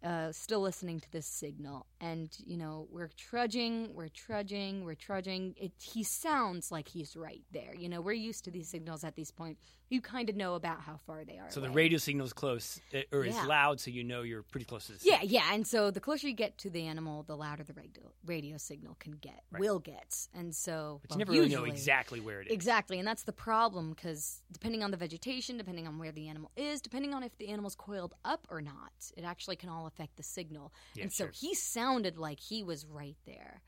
uh, 0.03 0.33
still 0.33 0.61
listening 0.61 0.99
to 1.01 1.11
this 1.11 1.27
signal. 1.27 1.87
And, 2.01 2.35
you 2.47 2.57
know, 2.57 2.89
we're 2.91 3.11
trudging, 3.17 3.95
we're 3.95 4.09
trudging, 4.09 4.85
we're 4.85 4.95
trudging. 4.95 5.55
It, 5.61 5.73
he 5.79 6.03
sounds 6.03 6.73
like 6.73 6.89
he's 6.89 7.17
right 7.17 7.43
there. 7.53 7.75
You 7.75 7.89
know, 7.89 8.01
we're 8.01 8.13
used 8.13 8.45
to 8.45 8.51
these 8.51 8.69
signals 8.69 9.05
at 9.05 9.15
this 9.17 9.31
point. 9.31 9.59
You 9.91 10.01
kind 10.01 10.31
of 10.31 10.37
know 10.37 10.55
about 10.55 10.81
how 10.83 10.97
far 10.97 11.25
they 11.25 11.37
are. 11.39 11.51
So 11.51 11.61
the 11.61 11.67
away. 11.67 11.75
radio 11.75 11.99
signal's 11.99 12.33
close 12.33 12.81
uh, 12.95 13.01
or 13.13 13.25
is 13.25 13.35
Yeah. 13.35 13.45
loud, 13.47 13.81
so 13.81 13.91
you 13.91 14.05
know 14.05 14.23
you're 14.23 14.43
pretty 14.45 14.65
close 14.65 14.87
to 14.87 14.93
the 14.93 14.99
Yeah, 15.03 15.21
signal. 15.21 15.33
yeah, 15.35 15.53
and 15.55 15.67
so 15.67 15.91
the 15.91 16.01
closer 16.01 16.29
you 16.29 16.35
get 16.35 16.57
to 16.59 16.71
the 16.71 16.87
animal, 16.87 17.25
the 17.25 17.37
louder 17.37 17.65
the 17.65 17.75
radio, 17.75 18.13
radio 18.25 18.57
signal 18.57 18.95
can 19.01 19.13
get, 19.13 19.43
Right. 19.51 19.61
will 19.61 19.81
get, 19.81 20.29
and 20.33 20.55
so 20.55 21.01
But 21.03 21.11
well, 21.11 21.17
you 21.17 21.19
never 21.19 21.33
really 21.33 21.49
know 21.49 21.65
exactly 21.65 22.21
where 22.21 22.41
it 22.41 22.47
is. 22.47 22.53
Exactly, 22.53 22.99
and 23.01 23.07
that's 23.07 23.25
the 23.25 23.33
problem 23.33 23.91
because 23.91 24.43
depending 24.53 24.85
on 24.85 24.93
the 24.93 24.97
vegetation, 24.97 25.59
depending 25.59 25.89
on 25.89 25.99
where 25.99 26.13
the 26.13 26.29
animal 26.29 26.53
is, 26.57 26.81
depending 26.81 27.13
on 27.13 27.25
if 27.25 27.37
the 27.39 27.49
animal's 27.49 27.75
coiled 27.75 28.15
up 28.25 28.47
or 28.49 28.63
not, 28.63 28.93
it 29.17 29.25
actually 29.25 29.57
can 29.57 29.69
all 29.69 29.90
affect 29.93 30.17
the 30.17 30.23
signal. 30.23 30.73
Yeah, 30.95 31.05
and 31.05 31.13
so 31.13 31.25
sure. 31.25 31.33
he 31.35 31.55
sounded 31.55 32.19
like 32.19 32.41
he 32.41 32.63
was 32.63 32.87
right 32.87 33.17
there. 33.27 33.63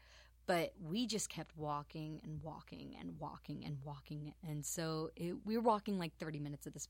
But 0.47 0.73
we 0.83 1.07
just 1.07 1.29
kept 1.29 1.57
walking 1.57 2.21
and 2.25 2.43
walking 2.43 2.97
and 2.99 3.13
walking 3.21 3.63
and 3.65 3.79
walking. 3.85 4.35
And 4.47 4.67
so 4.67 5.11
it, 5.15 5.35
we 5.45 5.57
were 5.57 5.63
walking 5.63 5.99
like 5.99 6.17
30 6.19 6.41
minutes 6.41 6.67
at 6.67 6.75
this 6.75 6.89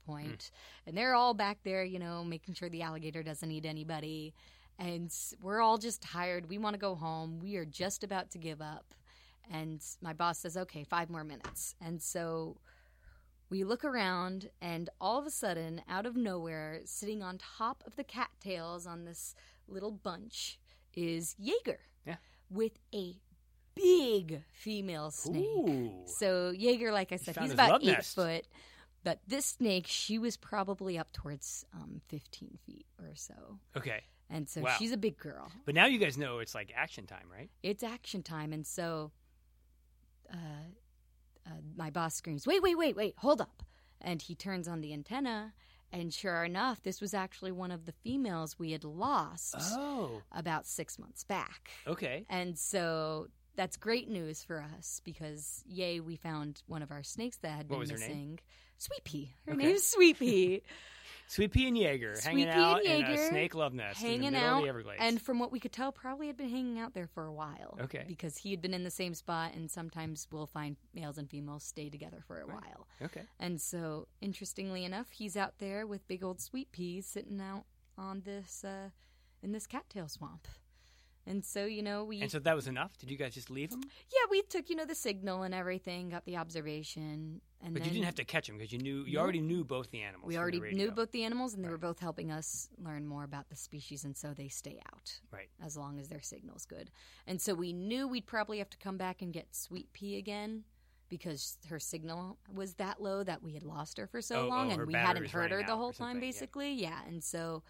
Mm. 0.51 0.89
And 0.89 0.97
they're 0.97 1.15
all 1.15 1.35
back 1.35 1.59
there, 1.63 1.85
you 1.85 1.99
know, 1.99 2.25
making 2.25 2.55
sure 2.55 2.71
the 2.71 2.81
alligator 2.83 3.23
doesn't 3.23 3.51
eat 3.51 3.67
anybody. 3.67 4.33
And 4.79 5.15
we're 5.43 5.61
all 5.61 5.77
just 5.77 6.01
tired. 6.01 6.49
We 6.49 6.57
want 6.57 6.75
to 6.75 6.81
go 6.81 6.95
home. 6.95 7.41
We 7.41 7.57
are 7.57 7.67
just 7.67 8.03
about 8.03 8.31
to 8.31 8.39
give 8.39 8.63
up. 8.63 8.95
And 9.51 9.83
my 10.01 10.15
boss 10.15 10.39
says, 10.39 10.57
okay, 10.57 10.85
five 10.85 11.11
more 11.11 11.25
minutes. 11.25 11.75
And 11.81 12.03
so 12.03 12.57
we 13.53 13.65
look 13.65 13.85
around, 13.85 14.49
and 14.63 14.89
all 14.99 15.19
of 15.19 15.27
a 15.27 15.31
sudden, 15.31 15.83
out 15.87 16.07
of 16.07 16.17
nowhere, 16.17 16.81
sitting 16.87 17.23
on 17.23 17.37
top 17.39 17.85
of 17.87 17.97
the 17.97 18.03
cattails 18.05 18.87
on 18.87 19.05
this 19.05 19.35
little 19.69 19.91
bunch 19.91 20.59
is 20.95 21.37
Jaeger 21.39 21.81
Yeah. 22.07 22.17
with 22.49 22.73
a 22.95 23.17
big 23.75 24.43
female 24.53 25.11
snake. 25.11 25.45
Ooh. 25.45 25.93
So 26.07 26.51
Jaeger, 26.51 26.93
like 26.93 27.13
I 27.13 27.17
said, 27.17 27.35
found 27.35 27.45
he's 27.47 27.53
about 27.53 27.83
eight 27.83 27.89
nest. 27.89 28.15
foot. 28.15 28.47
But 29.05 29.19
this 29.27 29.45
snake, 29.45 29.87
she 29.87 30.19
was 30.19 30.37
probably 30.39 30.97
up 30.99 31.13
towards 31.13 31.67
um, 31.75 32.01
15 32.09 32.59
feet 32.65 32.87
or 32.99 33.11
so. 33.15 33.59
Okay. 33.77 34.01
And 34.31 34.49
so 34.49 34.63
Wow. 34.63 34.77
she's 34.79 34.93
a 34.93 34.97
big 34.97 35.19
girl. 35.19 35.53
But 35.67 35.75
now 35.75 35.85
you 35.87 35.99
guys 35.99 36.17
know 36.17 36.39
it's 36.39 36.55
like 36.55 36.73
action 36.75 37.05
time, 37.07 37.27
right? 37.31 37.51
It's 37.63 37.83
action 37.83 38.23
time. 38.23 38.53
And 38.55 38.67
so 38.67 39.11
uh, 40.33 40.37
uh, 41.47 41.51
my 41.77 41.91
boss 41.91 42.15
screams, 42.15 42.47
Wait, 42.47 42.63
wait, 42.63 42.77
wait, 42.77 42.97
wait, 42.97 43.15
hold 43.19 43.41
up. 43.41 43.63
And 44.01 44.21
he 44.21 44.35
turns 44.35 44.67
on 44.69 44.81
the 44.81 44.93
antenna. 44.93 45.53
And 45.95 46.13
sure 46.13 46.43
enough, 46.43 46.83
this 46.83 47.01
was 47.03 47.13
actually 47.13 47.53
one 47.53 47.71
of 47.71 47.85
the 47.85 47.93
females 47.93 48.59
we 48.59 48.73
had 48.73 48.83
lost 48.83 49.55
Oh. 49.59 50.23
about 50.33 50.67
six 50.67 50.99
months 50.99 51.23
back. 51.25 51.71
Okay. 51.87 52.25
And 52.31 52.59
so 52.59 53.29
that's 53.57 53.77
great 53.77 54.09
news 54.09 54.43
for 54.43 54.65
us 54.79 55.03
because, 55.05 55.63
yay, 55.67 56.01
we 56.01 56.17
found 56.17 56.63
one 56.67 56.81
of 56.83 56.91
our 56.91 57.03
snakes 57.03 57.37
that 57.43 57.51
had 57.51 57.69
What 57.69 57.75
been 57.75 57.81
was 57.81 57.91
her 57.91 57.99
name? 57.99 58.09
missing. 58.09 58.39
Sweet 58.79 59.05
Pea. 59.05 59.35
Her 59.47 59.53
Okay. 59.53 59.65
name's 59.67 59.85
Sweet 59.85 60.19
Pea. 60.19 60.63
Sweet 61.29 61.51
Pea 61.53 61.69
and 61.69 61.79
Jaeger 61.79 62.15
Sweet 62.17 62.25
hanging 62.25 62.47
Pea 62.47 62.53
out 62.53 62.85
and 62.85 63.05
in 63.07 63.11
a 63.13 63.29
snake 63.29 63.55
love 63.55 63.73
nest 63.73 64.01
in 64.03 64.07
the 64.07 64.11
hanging 64.13 64.33
middle 64.33 64.49
out. 64.49 64.57
of 64.59 64.63
the 64.65 64.69
Everglades. 64.69 65.01
And 65.03 65.21
from 65.21 65.39
what 65.39 65.51
we 65.51 65.59
could 65.61 65.73
tell, 65.73 65.93
probably 65.93 66.27
had 66.27 66.37
been 66.37 66.49
hanging 66.51 66.79
out 66.79 66.93
there 66.95 67.07
for 67.07 67.25
a 67.27 67.33
while. 67.33 67.79
Okay. 67.83 68.05
Because 68.07 68.37
he 68.37 68.51
had 68.51 68.61
been 68.61 68.75
in 68.75 68.85
the 68.85 68.91
same 68.91 69.15
spot, 69.15 69.55
and 69.55 69.71
sometimes 69.71 70.27
we'll 70.31 70.47
find 70.47 70.77
males 70.95 71.19
and 71.19 71.29
females 71.31 71.65
stay 71.65 71.89
together 71.89 72.23
for 72.27 72.41
a 72.41 72.45
Right. 72.47 72.57
while. 72.63 72.87
okay. 73.03 73.23
And 73.41 73.61
so, 73.61 74.09
interestingly 74.21 74.85
enough, 74.85 75.11
he's 75.11 75.37
out 75.37 75.59
there 75.59 75.87
with 75.87 76.07
big 76.09 76.23
old 76.23 76.41
Sweet 76.41 76.71
Pea 76.73 77.01
sitting 77.01 77.41
out 77.41 77.65
on 77.97 78.23
this, 78.23 78.63
uh, 78.65 78.91
in 79.43 79.53
this 79.53 79.67
cattail 79.67 80.09
swamp. 80.09 80.47
And 81.25 81.45
so, 81.45 81.67
you 81.67 81.83
know, 81.83 82.05
we. 82.05 82.21
And 82.21 82.31
so 82.31 82.41
that 82.41 82.57
was 82.57 82.67
enough. 82.67 82.99
Did 82.99 83.09
you 83.11 83.17
guys 83.17 83.33
just 83.35 83.49
leave 83.49 83.71
him? 83.73 83.81
Yeah, 84.13 84.27
we 84.29 84.43
took 84.43 84.69
you 84.69 84.75
know 84.75 84.85
the 84.85 84.97
signal 84.97 85.45
and 85.45 85.55
everything, 85.55 86.09
got 86.09 86.25
the 86.25 86.37
observation, 86.37 87.41
and 87.65 87.75
But 87.75 87.85
you 87.85 87.91
didn't 87.91 88.05
have 88.05 88.17
to 88.17 88.25
catch 88.25 88.47
them 88.47 88.59
because 88.59 88.73
you 88.73 88.79
knew 88.79 89.05
you 89.05 89.19
already 89.19 89.41
knew 89.41 89.65
both 89.65 89.91
the 89.91 90.03
animals. 90.03 90.29
We 90.29 90.37
already 90.37 90.61
knew 90.61 90.91
both 90.91 91.13
the 91.13 91.25
animals, 91.25 91.55
and 91.55 91.65
they 91.65 91.69
were 91.69 91.79
both 91.79 92.01
helping 92.01 92.31
us 92.31 92.69
learn 92.79 93.07
more 93.07 93.25
about 93.25 93.49
the 93.49 93.57
species, 93.57 94.05
and 94.05 94.17
so 94.17 94.35
they 94.35 94.49
stay 94.49 94.81
out 94.93 95.21
Right. 95.31 95.49
as 95.63 95.77
long 95.77 95.99
as 95.99 96.09
their 96.09 96.21
signal's 96.23 96.67
good. 96.67 96.91
And 97.27 97.41
so 97.41 97.55
we 97.55 97.73
knew 97.73 98.09
we'd 98.09 98.27
probably 98.27 98.59
have 98.59 98.71
to 98.71 98.79
come 98.79 98.97
back 98.97 99.23
and 99.23 99.33
get 99.33 99.55
Sweet 99.55 99.93
Pea 99.93 100.17
again 100.19 100.65
because 101.09 101.59
her 101.69 101.79
signal 101.79 102.39
was 102.53 102.75
that 102.75 103.01
low 103.03 103.23
that 103.23 103.43
we 103.43 103.53
had 103.53 103.63
lost 103.63 103.99
her 103.99 104.07
for 104.07 104.21
so 104.23 104.37
Oh, 104.37 104.45
oh 104.45 104.49
long, 104.49 104.71
oh, 104.71 104.75
and 104.75 104.87
we 104.87 104.95
hadn't 104.95 105.29
heard 105.31 105.51
her 105.51 105.63
the 105.63 105.77
whole 105.77 105.93
time, 105.93 106.15
something, 106.15 106.17
yeah. 106.17 106.29
basically. 106.29 106.73
Yeah, 106.73 106.99
and 107.07 107.23
so. 107.23 107.63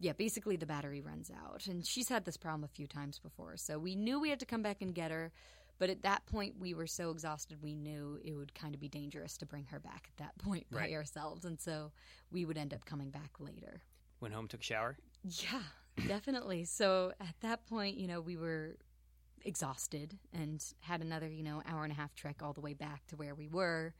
Yeah, 0.00 0.12
basically 0.12 0.56
the 0.56 0.66
battery 0.66 1.00
runs 1.00 1.30
out. 1.30 1.68
And 1.68 1.86
she's 1.86 2.08
had 2.08 2.24
this 2.24 2.36
problem 2.36 2.64
a 2.64 2.68
few 2.68 2.88
times 2.88 3.20
before. 3.20 3.56
So 3.56 3.78
we 3.78 3.94
knew 3.94 4.18
we 4.18 4.28
had 4.28 4.40
to 4.40 4.44
come 4.44 4.60
back 4.60 4.82
and 4.82 4.92
get 4.92 5.12
her. 5.12 5.30
But 5.78 5.90
at 5.90 6.02
that 6.02 6.24
point, 6.26 6.54
we 6.58 6.72
were 6.74 6.86
so 6.86 7.10
exhausted, 7.10 7.62
we 7.62 7.74
knew 7.74 8.18
it 8.24 8.32
would 8.34 8.54
kind 8.54 8.74
of 8.74 8.80
be 8.80 8.88
dangerous 8.88 9.36
to 9.38 9.46
bring 9.46 9.66
her 9.66 9.80
back 9.80 10.08
at 10.08 10.16
that 10.18 10.38
point 10.38 10.66
by 10.70 10.78
Right. 10.78 10.92
ourselves. 10.94 11.44
And 11.44 11.60
so 11.60 11.92
we 12.30 12.44
would 12.44 12.56
end 12.56 12.72
up 12.72 12.84
coming 12.84 13.10
back 13.10 13.40
later. 13.40 13.82
Went 14.20 14.34
home, 14.34 14.46
took 14.48 14.60
a 14.60 14.64
shower. 14.64 14.96
Yeah, 15.22 15.62
definitely. 16.06 16.64
So 16.64 17.12
at 17.20 17.34
that 17.40 17.66
point, 17.66 17.96
you 17.96 18.06
know, 18.06 18.20
we 18.20 18.36
were 18.36 18.76
exhausted 19.44 20.18
and 20.32 20.64
had 20.80 21.00
another, 21.02 21.28
you 21.28 21.42
know, 21.42 21.62
hour 21.66 21.82
and 21.82 21.92
a 21.92 21.96
half 21.96 22.14
trek 22.14 22.42
all 22.42 22.52
the 22.52 22.60
way 22.60 22.74
back 22.74 23.06
to 23.08 23.16
where 23.16 23.34
we 23.34 23.48
were, 23.48 23.94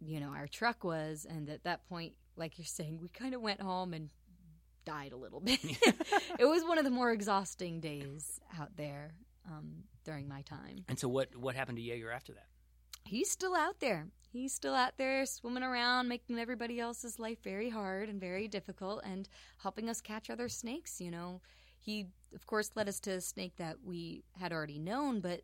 you 0.00 0.20
know, 0.20 0.28
our 0.28 0.46
truck 0.46 0.84
was. 0.84 1.26
And 1.28 1.48
at 1.48 1.64
that 1.64 1.88
point, 1.88 2.14
like 2.36 2.58
you're 2.58 2.66
saying, 2.66 3.00
we 3.00 3.08
kind 3.08 3.34
of 3.34 3.40
went 3.40 3.60
home 3.60 3.94
and 3.94 4.10
died 4.84 5.12
a 5.12 5.16
little 5.16 5.40
bit. 5.40 5.58
it 6.38 6.44
was 6.44 6.62
one 6.64 6.78
of 6.78 6.84
the 6.84 6.90
more 6.90 7.10
exhausting 7.10 7.80
days 7.80 8.40
out 8.58 8.76
there 8.76 9.14
um, 9.46 9.84
during 10.04 10.28
my 10.28 10.42
time. 10.42 10.84
And 10.88 10.98
so 10.98 11.08
what 11.08 11.34
what 11.36 11.54
happened 11.54 11.78
to 11.78 11.82
Jaeger 11.82 12.10
after 12.10 12.32
that? 12.34 12.46
He's 13.04 13.30
still 13.30 13.54
out 13.54 13.80
there. 13.80 14.08
He's 14.32 14.52
still 14.52 14.74
out 14.74 14.98
there 14.98 15.24
swimming 15.26 15.62
around, 15.62 16.08
making 16.08 16.38
everybody 16.38 16.80
else's 16.80 17.18
life 17.18 17.38
very 17.42 17.70
hard 17.70 18.08
and 18.08 18.20
very 18.20 18.48
difficult, 18.48 19.02
and 19.04 19.28
helping 19.58 19.88
us 19.88 20.00
catch 20.00 20.28
other 20.28 20.48
snakes. 20.48 21.00
You 21.00 21.10
know, 21.10 21.40
he, 21.80 22.08
of 22.34 22.46
course, 22.46 22.72
led 22.74 22.88
us 22.88 23.00
to 23.00 23.12
a 23.12 23.20
snake 23.20 23.54
that 23.56 23.76
we 23.84 24.24
had 24.38 24.52
already 24.52 24.78
known, 24.78 25.20
but 25.20 25.42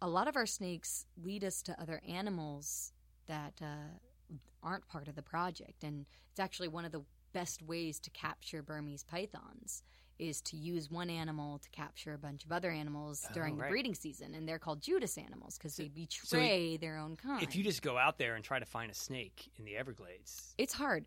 a 0.00 0.08
lot 0.08 0.28
of 0.28 0.36
our 0.36 0.46
snakes 0.46 1.06
lead 1.22 1.44
us 1.44 1.62
to 1.62 1.80
other 1.80 2.00
animals 2.08 2.92
that 3.26 3.60
uh, 3.62 4.34
aren't 4.62 4.88
part 4.88 5.08
of 5.08 5.14
the 5.14 5.22
project. 5.22 5.84
And 5.84 6.06
it's 6.30 6.40
actually 6.40 6.68
one 6.68 6.84
of 6.84 6.92
the 6.92 7.02
best 7.32 7.62
ways 7.62 8.00
to 8.00 8.10
capture 8.10 8.62
Burmese 8.62 9.04
pythons 9.04 9.82
is 10.18 10.40
to 10.42 10.56
use 10.56 10.90
one 10.90 11.10
animal 11.10 11.58
to 11.58 11.68
capture 11.70 12.14
a 12.14 12.18
bunch 12.18 12.44
of 12.44 12.52
other 12.52 12.70
animals 12.70 13.24
Oh, 13.28 13.34
during 13.34 13.56
right. 13.56 13.66
the 13.66 13.70
breeding 13.70 13.94
season 13.94 14.34
and 14.34 14.48
they're 14.48 14.58
called 14.58 14.80
Judas 14.80 15.18
animals 15.18 15.58
because 15.58 15.76
they 15.76 15.90
so 16.08 16.36
betray 16.38 16.76
their 16.76 16.96
own 16.98 17.16
kind. 17.16 17.42
If 17.42 17.54
you 17.56 17.62
just 17.64 17.82
go 17.82 17.96
out 17.98 18.18
there 18.18 18.34
and 18.34 18.44
try 18.44 18.58
to 18.58 18.64
find 18.66 18.90
a 18.90 18.94
snake 18.94 19.50
in 19.58 19.64
the 19.64 19.76
Everglades, 19.76 20.54
it's 20.58 20.74
hard. 20.74 21.06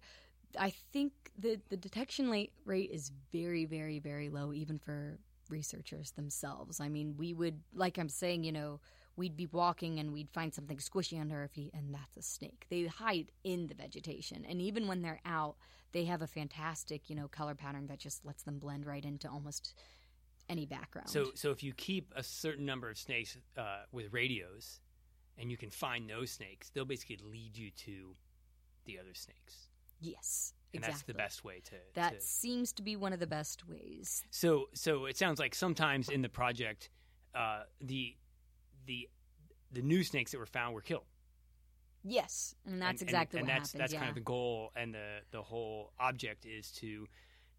I 0.59 0.71
think 0.93 1.13
the 1.37 1.59
the 1.69 1.77
detection 1.77 2.29
rate 2.29 2.51
is 2.91 3.11
very 3.31 3.65
very 3.65 3.99
very 3.99 4.29
low 4.29 4.51
even 4.53 4.79
for 4.79 5.19
researchers 5.49 6.11
themselves. 6.11 6.79
I 6.79 6.89
mean, 6.89 7.15
we 7.17 7.33
would 7.33 7.59
like 7.73 7.97
I'm 7.97 8.09
saying, 8.09 8.43
you 8.43 8.51
know, 8.51 8.79
we'd 9.19 9.35
be 9.35 9.47
walking 9.47 9.99
and 9.99 10.13
we'd 10.13 10.31
find 10.31 10.53
something 10.53 10.77
squishy 10.77 11.19
under 11.19 11.35
our 11.35 11.47
feet 11.49 11.71
and 11.73 11.93
that's 11.93 12.17
a 12.17 12.21
snake. 12.21 12.65
They 12.69 12.85
hide 12.85 13.31
in 13.43 13.67
the 13.67 13.75
vegetation 13.75 14.45
and 14.49 14.61
even 14.61 14.87
when 14.87 15.01
they're 15.01 15.19
out, 15.25 15.57
they 15.91 16.05
have 16.05 16.21
a 16.21 16.27
fantastic, 16.27 17.09
you 17.09 17.15
know, 17.15 17.27
color 17.27 17.53
pattern 17.53 17.87
that 17.87 17.99
just 17.99 18.25
lets 18.25 18.43
them 18.43 18.57
blend 18.57 18.85
right 18.85 19.03
into 19.03 19.29
almost 19.29 19.73
any 20.47 20.65
background. 20.65 21.07
so 21.09 21.27
so 21.35 21.51
if 21.51 21.61
you 21.61 21.73
keep 21.73 22.11
a 22.15 22.23
certain 22.23 22.65
number 22.65 22.89
of 22.89 22.97
snakes 22.97 23.37
uh, 23.55 23.83
with 23.91 24.11
radios, 24.11 24.79
and 25.37 25.51
you 25.51 25.57
can 25.57 25.69
find 25.69 26.09
those 26.09 26.31
snakes, 26.31 26.71
they'll 26.71 26.85
basically 26.85 27.19
lead 27.23 27.55
you 27.55 27.69
to 27.71 28.15
the 28.85 28.97
other 28.97 29.13
snakes, 29.13 29.69
yes, 30.01 30.53
and 30.73 30.79
exactly. 30.79 30.91
that's 30.91 31.03
the 31.03 31.13
best 31.13 31.43
way 31.43 31.61
to. 31.65 31.75
That 31.93 32.15
to 32.15 32.21
seems 32.25 32.71
to 32.73 32.81
be 32.81 32.95
one 32.95 33.13
of 33.13 33.19
the 33.19 33.27
best 33.27 33.67
ways. 33.67 34.23
So 34.31 34.69
so 34.73 35.05
it 35.05 35.17
sounds 35.17 35.39
like 35.39 35.53
sometimes 35.53 36.09
in 36.09 36.23
the 36.23 36.29
project, 36.29 36.89
uh, 37.35 37.61
the 37.79 38.15
the 38.85 39.09
the 39.71 39.81
new 39.81 40.03
snakes 40.03 40.31
that 40.31 40.39
were 40.39 40.45
found 40.45 40.73
were 40.73 40.81
killed. 40.81 41.05
Yes, 42.03 42.55
and 42.65 42.81
that's 42.81 43.01
and, 43.01 43.09
exactly 43.09 43.39
and, 43.39 43.47
what 43.47 43.53
and 43.53 43.61
that's 43.61 43.71
happens. 43.73 43.79
that's 43.79 43.93
yeah. 43.93 43.99
kind 43.99 44.09
of 44.09 44.15
the 44.15 44.21
goal 44.21 44.71
and 44.75 44.93
the 44.93 45.19
the 45.31 45.41
whole 45.41 45.91
object 45.99 46.45
is 46.45 46.71
to 46.73 47.07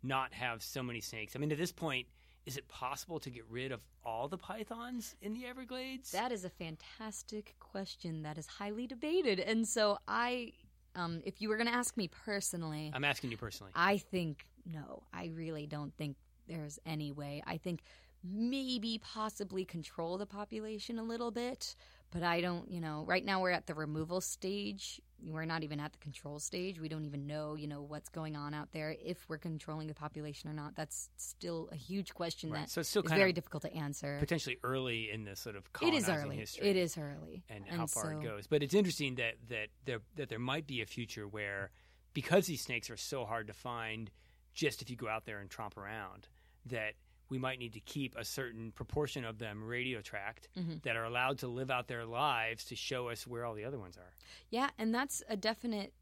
not 0.02 0.33
have 0.33 0.62
so 0.62 0.83
many 0.83 1.00
snakes. 1.00 1.37
I 1.37 1.38
mean, 1.38 1.52
at 1.52 1.59
this 1.59 1.72
point, 1.72 2.06
is 2.46 2.56
it 2.56 2.66
possible 2.68 3.20
to 3.20 3.30
get 3.30 3.44
rid 3.50 3.70
of 3.70 3.83
all 4.04 4.28
the 4.28 4.38
pythons 4.38 5.14
in 5.20 5.35
the 5.35 5.46
Everglades? 5.46 6.11
That 6.12 6.33
is 6.33 6.44
a 6.44 6.50
fantastic 6.50 7.54
question 7.61 8.22
that 8.22 8.38
is 8.38 8.46
highly 8.46 8.87
debated. 8.87 9.40
And 9.40 9.66
so 9.68 9.98
I 10.09 10.52
um 10.94 11.20
if 11.24 11.40
you 11.40 11.48
were 11.48 11.56
going 11.56 11.68
to 11.68 11.74
ask 11.74 11.96
me 11.96 12.09
personally, 12.09 12.90
I'm 12.94 13.04
asking 13.04 13.30
you 13.30 13.37
personally. 13.37 13.72
I 13.74 13.98
think 13.98 14.46
no. 14.64 15.02
I 15.12 15.30
really 15.35 15.66
don't 15.66 15.94
think 15.96 16.16
there's 16.48 16.78
any 16.87 17.12
way. 17.12 17.42
I 17.46 17.59
think 17.59 17.83
maybe 18.22 19.00
possibly 19.02 19.64
control 19.64 20.18
the 20.18 20.26
population 20.26 20.98
a 20.98 21.02
little 21.02 21.30
bit, 21.30 21.74
but 22.11 22.22
I 22.22 22.40
don't, 22.40 22.70
you 22.70 22.80
know, 22.80 23.04
right 23.06 23.24
now 23.24 23.40
we're 23.40 23.50
at 23.50 23.66
the 23.66 23.74
removal 23.74 24.20
stage. 24.20 25.00
We're 25.22 25.44
not 25.44 25.62
even 25.62 25.80
at 25.80 25.92
the 25.92 25.98
control 25.98 26.38
stage. 26.38 26.80
We 26.80 26.88
don't 26.88 27.04
even 27.04 27.26
know, 27.26 27.54
you 27.54 27.66
know, 27.68 27.83
what's 27.83 28.09
going 28.09 28.37
on 28.37 28.52
out 28.54 28.72
there 28.72 28.96
if 29.04 29.28
we're 29.28 29.38
controlling 29.38 29.87
the 29.87 29.94
population 29.94 30.48
or 30.50 30.54
not. 30.54 30.74
That's 30.74 31.09
still 31.16 31.68
a 31.72 31.76
huge 31.76 32.14
question 32.14 32.50
Right. 32.50 32.61
that 32.62 32.70
So 32.70 32.80
it's 32.80 32.90
still 32.90 33.02
is 33.02 33.12
very 33.12 33.33
difficult 33.33 33.62
to 33.64 33.72
answer. 33.74 34.16
potentially 34.18 34.59
early 34.64 35.11
in 35.11 35.24
the 35.24 35.37
sort 35.37 35.56
of 35.56 35.64
It 35.83 35.94
is 35.94 36.09
early. 36.09 36.37
history. 36.37 36.68
It 36.68 36.76
is 36.76 36.96
early. 36.98 37.44
and, 37.48 37.64
how 37.68 37.87
far 37.87 38.12
it 38.12 38.22
goes. 38.22 38.46
But 38.46 38.62
it's 38.62 38.74
interesting 38.74 39.14
that 39.16 39.35
that 39.48 39.68
there 39.85 40.00
that 40.16 40.28
there 40.30 40.38
might 40.38 40.66
be 40.66 40.80
a 40.80 40.87
future 40.87 41.28
where 41.28 41.70
because 42.12 42.46
these 42.46 42.62
snakes 42.62 42.90
are 42.90 42.96
so 42.96 43.24
hard 43.24 43.46
to 43.46 43.52
find, 43.52 44.11
just 44.52 44.83
if 44.83 44.90
you 44.90 44.96
go 44.96 45.06
out 45.09 45.26
there 45.26 45.38
and 45.38 45.48
tromp 45.48 45.76
around, 45.76 46.28
that 46.66 46.94
we 47.30 47.38
might 47.38 47.58
need 47.58 47.72
to 47.72 47.80
keep 47.80 48.14
a 48.16 48.24
certain 48.24 48.72
proportion 48.72 49.24
of 49.24 49.38
them 49.38 49.64
radio 49.64 50.02
tracked 50.02 50.48
Mhm. 50.56 50.82
that 50.82 50.96
are 50.96 51.04
allowed 51.04 51.38
to 51.38 51.48
live 51.48 51.70
out 51.70 51.86
their 51.88 52.04
lives 52.04 52.64
to 52.66 52.76
show 52.76 53.08
us 53.08 53.26
where 53.26 53.44
all 53.46 53.54
the 53.54 53.64
other 53.64 53.78
ones 53.78 53.96
are. 53.96 54.12
Yeah, 54.50 54.68
and 54.76 54.94
that's 54.94 55.22
a 55.28 55.36
definite, 55.36 55.94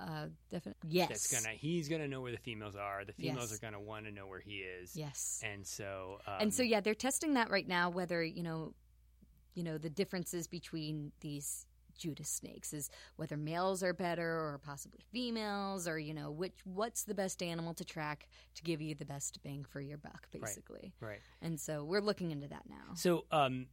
uh, 0.00 0.28
definite. 0.50 0.76
Yes. 0.86 1.08
That's 1.08 1.32
gonna 1.44 1.54
he's 1.56 1.88
gonna 1.88 2.08
know 2.08 2.20
where 2.20 2.32
the 2.32 2.38
females 2.38 2.76
are. 2.76 3.04
The 3.04 3.12
females 3.12 3.50
Yes. 3.50 3.58
are 3.58 3.60
gonna 3.60 3.80
want 3.80 4.06
to 4.06 4.12
know 4.12 4.26
where 4.26 4.40
he 4.40 4.58
is. 4.58 4.96
Yes. 4.96 5.40
And 5.44 5.66
so 5.66 6.20
um, 6.26 6.36
and 6.40 6.54
so 6.54 6.62
yeah, 6.62 6.80
they're 6.80 6.94
testing 6.94 7.34
that 7.34 7.50
right 7.50 7.66
now. 7.66 7.90
Whether 7.90 8.22
you 8.22 8.42
know, 8.42 8.74
you 9.54 9.62
know, 9.62 9.78
the 9.78 9.90
differences 9.90 10.46
between 10.48 11.12
these 11.20 11.66
Judas 11.96 12.28
snakes 12.28 12.72
is 12.72 12.90
whether 13.16 13.36
males 13.36 13.82
are 13.82 13.92
better 13.92 14.26
or 14.26 14.60
possibly 14.64 15.00
females, 15.12 15.86
or 15.88 15.98
you 15.98 16.14
know, 16.14 16.30
which 16.30 16.54
what's 16.64 17.04
the 17.04 17.14
best 17.14 17.42
animal 17.42 17.74
to 17.74 17.84
track 17.84 18.28
to 18.54 18.62
give 18.62 18.80
you 18.80 18.94
the 18.94 19.04
best 19.04 19.42
bang 19.42 19.64
for 19.68 19.80
your 19.80 19.98
buck, 19.98 20.28
basically. 20.30 20.92
right. 21.00 21.20
And 21.42 21.58
so 21.58 21.84
we're 21.84 22.00
looking 22.00 22.30
into 22.30 22.48
that 22.48 22.62
now. 22.68 22.94
So, 22.94 23.24
um, 23.30 23.66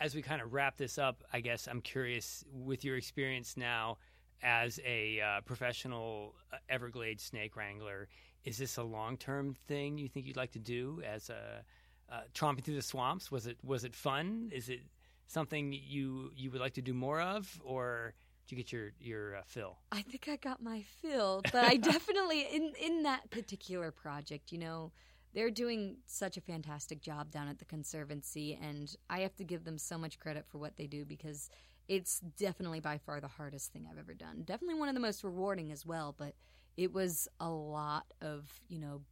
as 0.00 0.14
we 0.14 0.22
kind 0.22 0.40
of 0.40 0.52
wrap 0.52 0.76
this 0.76 0.98
up, 0.98 1.22
I 1.32 1.40
guess 1.40 1.66
I'm 1.66 1.82
curious 1.82 2.44
with 2.52 2.84
your 2.84 2.96
experience 2.96 3.56
now 3.56 3.98
as 4.42 4.80
a 4.84 5.20
uh, 5.20 5.40
professional 5.42 6.34
uh, 6.52 6.56
Everglades 6.68 7.22
snake 7.22 7.56
wrangler. 7.56 8.08
Is 8.44 8.56
this 8.56 8.78
a 8.78 8.82
long 8.82 9.16
term 9.18 9.54
thing 9.68 9.98
you 9.98 10.08
think 10.08 10.26
you'd 10.26 10.36
like 10.36 10.52
to 10.52 10.58
do 10.58 11.02
as 11.06 11.28
a 11.28 11.62
uh, 12.10 12.20
tromping 12.34 12.64
through 12.64 12.76
the 12.76 12.82
swamps? 12.82 13.30
Was 13.30 13.46
it 13.46 13.58
was 13.62 13.84
it 13.84 13.94
fun? 13.94 14.50
Is 14.52 14.68
it 14.68 14.80
something 15.30 15.72
you 15.72 16.32
you 16.36 16.50
would 16.50 16.60
like 16.60 16.74
to 16.74 16.82
do 16.82 16.92
more 16.92 17.20
of, 17.20 17.60
or 17.64 18.14
did 18.46 18.56
you 18.56 18.56
get 18.56 18.72
your 18.72 18.90
your 19.00 19.36
uh, 19.36 19.42
fill? 19.46 19.78
I 19.92 20.02
think 20.02 20.28
I 20.28 20.36
got 20.36 20.62
my 20.62 20.82
fill, 21.00 21.40
but 21.52 21.64
I 21.64 21.76
definitely 21.92 22.42
in 22.52 22.72
in 22.80 23.04
that 23.04 23.30
particular 23.30 23.92
project, 23.92 24.50
you 24.50 24.58
know, 24.58 24.92
they're 25.32 25.50
doing 25.50 25.98
such 26.06 26.36
a 26.36 26.40
fantastic 26.40 27.00
job 27.00 27.30
down 27.30 27.48
at 27.48 27.58
the 27.58 27.64
conservancy, 27.64 28.58
and 28.60 28.94
I 29.08 29.20
have 29.20 29.36
to 29.36 29.44
give 29.44 29.64
them 29.64 29.78
so 29.78 29.96
much 29.96 30.18
credit 30.18 30.44
for 30.48 30.58
what 30.58 30.76
they 30.76 30.88
do 30.88 31.04
because 31.04 31.48
it's 31.88 32.20
definitely 32.20 32.80
by 32.80 32.98
far 32.98 33.20
the 33.20 33.28
hardest 33.28 33.72
thing 33.72 33.86
I've 33.90 33.98
ever 33.98 34.14
done. 34.14 34.42
Definitely 34.44 34.80
one 34.80 34.88
of 34.88 34.94
the 34.94 35.00
most 35.00 35.24
rewarding 35.24 35.70
as 35.70 35.86
well, 35.86 36.14
but 36.16 36.34
it 36.76 36.92
was 36.92 37.28
a 37.38 37.48
lot 37.48 38.06
of 38.20 38.48
you 38.68 38.80
know 38.80 39.02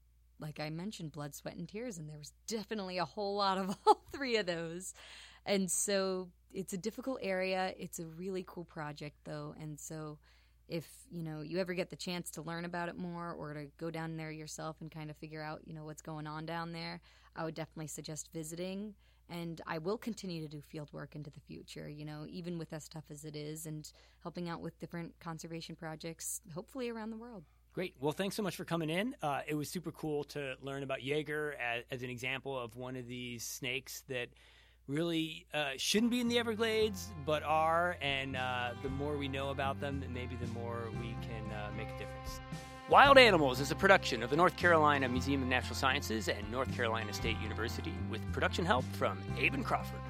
like 0.40 0.60
I 0.60 0.70
mentioned, 0.70 1.12
blood, 1.12 1.34
sweat, 1.34 1.56
and 1.56 1.68
tears, 1.68 1.98
and 1.98 2.08
there 2.08 2.18
was 2.18 2.32
definitely 2.46 2.98
a 2.98 3.04
whole 3.04 3.36
lot 3.36 3.58
of 3.58 3.76
all 3.86 4.02
three 4.12 4.36
of 4.36 4.46
those. 4.46 4.94
And 5.48 5.70
so 5.70 6.28
it's 6.52 6.74
a 6.74 6.76
difficult 6.78 7.20
area. 7.22 7.72
It's 7.78 7.98
a 7.98 8.06
really 8.06 8.44
cool 8.46 8.64
project, 8.64 9.16
though. 9.24 9.54
And 9.58 9.80
so 9.80 10.18
if 10.68 10.86
you 11.10 11.22
know 11.22 11.40
you 11.40 11.58
ever 11.58 11.72
get 11.72 11.88
the 11.88 11.96
chance 11.96 12.30
to 12.30 12.42
learn 12.42 12.66
about 12.66 12.90
it 12.90 12.96
more 12.98 13.32
or 13.32 13.54
to 13.54 13.64
go 13.78 13.90
down 13.90 14.18
there 14.18 14.30
yourself 14.30 14.76
and 14.82 14.90
kind 14.90 15.08
of 15.08 15.16
figure 15.16 15.42
out 15.42 15.62
you 15.64 15.72
know 15.72 15.86
what's 15.86 16.02
going 16.02 16.26
on 16.26 16.44
down 16.44 16.72
there, 16.72 17.00
I 17.34 17.44
would 17.44 17.54
definitely 17.54 17.86
suggest 17.86 18.28
visiting. 18.32 18.94
And 19.30 19.60
I 19.66 19.78
will 19.78 19.98
continue 19.98 20.42
to 20.42 20.48
do 20.48 20.62
field 20.62 20.90
work 20.92 21.14
into 21.14 21.30
the 21.30 21.40
future, 21.40 21.86
you 21.88 22.04
know, 22.04 22.26
even 22.28 22.58
with 22.58 22.72
as 22.72 22.88
tough 22.88 23.04
as 23.10 23.24
it 23.24 23.36
is, 23.36 23.66
and 23.66 23.90
helping 24.22 24.48
out 24.48 24.62
with 24.62 24.78
different 24.78 25.12
conservation 25.20 25.76
projects, 25.76 26.40
hopefully 26.54 26.88
around 26.88 27.10
the 27.10 27.18
world. 27.18 27.44
Great. 27.74 27.94
Well, 28.00 28.12
thanks 28.12 28.36
so 28.36 28.42
much 28.42 28.56
for 28.56 28.64
coming 28.64 28.88
in. 28.88 29.14
Uh, 29.22 29.40
it 29.46 29.54
was 29.54 29.68
super 29.68 29.92
cool 29.92 30.24
to 30.24 30.54
learn 30.62 30.82
about 30.82 31.02
Jaeger 31.02 31.54
as, 31.60 31.84
as, 31.90 32.02
an 32.02 32.08
example 32.08 32.58
of 32.58 32.74
one 32.74 32.96
of 32.96 33.06
these 33.06 33.44
snakes 33.44 34.02
that 34.08 34.28
really 34.88 35.46
uh, 35.54 35.70
shouldn't 35.76 36.10
be 36.10 36.20
in 36.20 36.28
the 36.28 36.38
Everglades, 36.38 37.08
but 37.24 37.42
are. 37.42 37.96
And 38.00 38.36
uh, 38.36 38.70
the 38.82 38.88
more 38.88 39.16
we 39.16 39.28
know 39.28 39.50
about 39.50 39.80
them, 39.80 40.02
maybe 40.12 40.36
the 40.36 40.46
more 40.48 40.88
we 41.00 41.14
can 41.22 41.52
uh, 41.52 41.70
make 41.76 41.88
a 41.88 41.98
difference. 41.98 42.40
Wild 42.88 43.18
Animals 43.18 43.60
is 43.60 43.70
a 43.70 43.74
production 43.74 44.22
of 44.22 44.30
the 44.30 44.36
North 44.36 44.56
Carolina 44.56 45.06
Museum 45.08 45.42
of 45.42 45.48
Natural 45.48 45.74
Sciences 45.74 46.28
and 46.28 46.50
North 46.50 46.74
Carolina 46.74 47.12
State 47.12 47.36
University 47.42 47.92
with 48.10 48.22
production 48.32 48.64
help 48.64 48.84
from 48.94 49.18
Aben 49.38 49.62
Crawford. 49.62 50.00